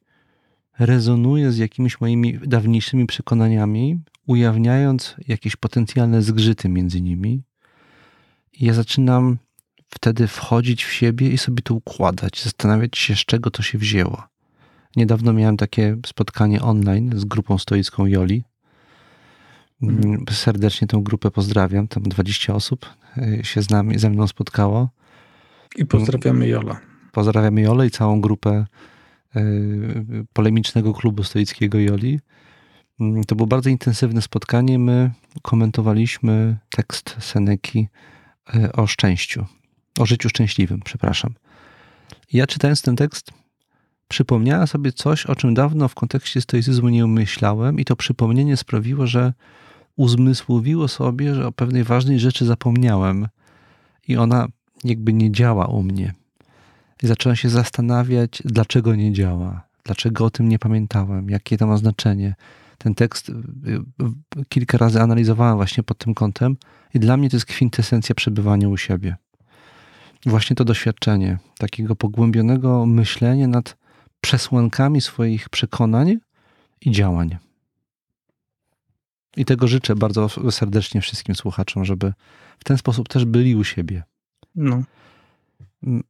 [0.78, 7.43] rezonuje z jakimiś moimi dawniejszymi przekonaniami, ujawniając jakieś potencjalne zgrzyty między nimi.
[8.53, 9.39] I ja zaczynam
[9.89, 14.22] wtedy wchodzić w siebie i sobie to układać, zastanawiać się, z czego to się wzięło.
[14.97, 18.45] Niedawno miałem takie spotkanie online z grupą stoicką Joli.
[19.83, 20.25] Mhm.
[20.31, 21.89] Serdecznie tę grupę pozdrawiam.
[21.89, 24.91] Tam 20 osób e, się z nami, ze mną spotkało.
[25.77, 26.81] I pozdrawiamy Jola.
[27.12, 28.66] Pozdrawiamy Jolę i całą grupę
[29.37, 29.43] e,
[30.33, 32.20] polemicznego klubu stoickiego Joli.
[33.01, 34.78] Mm, to było bardzo intensywne spotkanie.
[34.78, 35.11] My
[35.42, 37.88] komentowaliśmy tekst Seneki
[38.55, 39.47] e, o szczęściu,
[39.99, 41.34] o życiu szczęśliwym, przepraszam.
[42.32, 43.30] Ja czytając ten tekst,
[44.09, 49.07] przypomniałem sobie coś, o czym dawno w kontekście stoicyzmu nie myślałem, i to przypomnienie sprawiło,
[49.07, 49.32] że
[49.97, 53.28] uzmysłowiło sobie, że o pewnej ważnej rzeczy zapomniałem
[54.09, 54.47] i ona
[54.84, 56.14] jakby nie działa u mnie.
[57.03, 61.76] I zacząłem się zastanawiać, dlaczego nie działa, dlaczego o tym nie pamiętałem, jakie to ma
[61.76, 62.34] znaczenie.
[62.85, 66.57] Ten tekst y, y, kilka razy analizowałem właśnie pod tym kątem,
[66.95, 69.16] i dla mnie to jest kwintesencja przebywania u siebie.
[70.26, 73.76] Właśnie to doświadczenie takiego pogłębionego myślenia nad
[74.20, 76.18] przesłankami swoich przekonań
[76.80, 77.37] i działań.
[79.37, 82.12] I tego życzę bardzo serdecznie wszystkim słuchaczom, żeby
[82.59, 84.03] w ten sposób też byli u siebie.
[84.55, 84.82] No.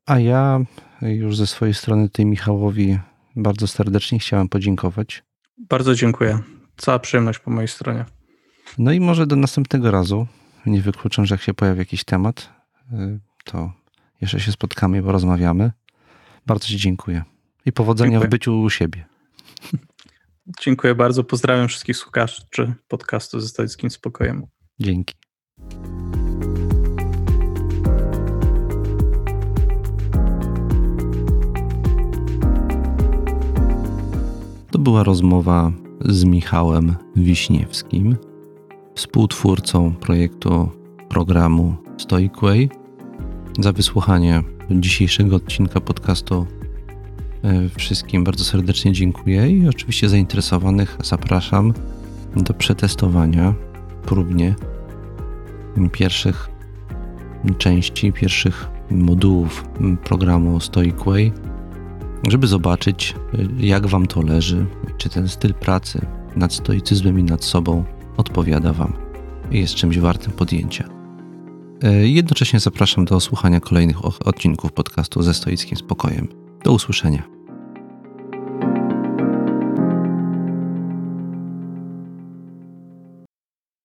[0.07, 0.61] A ja
[1.03, 2.99] już ze swojej strony tej Michałowi
[3.37, 5.23] bardzo serdecznie chciałem podziękować.
[5.59, 6.39] Bardzo dziękuję.
[6.77, 8.05] Cała przyjemność po mojej stronie.
[8.79, 10.27] No i może do następnego razu.
[10.67, 12.51] Nie wykluczam, że jak się pojawi jakiś temat,
[12.93, 13.73] y, to
[14.21, 15.73] jeszcze się spotkamy i porozmawiamy.
[16.47, 17.25] Bardzo Ci dziękuję.
[17.67, 18.29] I powodzenia dziękuję.
[18.29, 19.05] w byciu u siebie.
[20.63, 21.25] Dziękuję bardzo.
[21.25, 24.47] Pozdrawiam wszystkich słuchaczy podcastu ze stoickim spokojem.
[24.81, 25.15] Dzięki.
[34.71, 38.17] To była rozmowa z Michałem Wiśniewskim,
[38.95, 40.71] współtwórcą projektu
[41.09, 42.69] programu Stoicway.
[43.59, 46.47] Za wysłuchanie dzisiejszego odcinka podcastu
[47.43, 51.73] e, wszystkim bardzo serdecznie dziękuję i oczywiście zainteresowanych zapraszam
[52.37, 53.55] do przetestowania
[54.03, 54.55] próbnie
[55.93, 56.51] pierwszych
[57.59, 59.65] części, pierwszych modułów
[60.05, 61.33] programu Stoicway
[62.29, 64.67] żeby zobaczyć, y, jak Wam to leży,
[64.99, 66.07] czy ten styl pracy
[66.37, 67.85] nad stoicyzmem i nad sobą
[68.17, 68.93] odpowiada Wam
[69.51, 70.89] i jest czymś wartym podjęcia.
[71.85, 76.29] Y, jednocześnie zapraszam do słuchania kolejnych odcinków podcastu ze stoickim spokojem.
[76.65, 77.23] Do usłyszenia.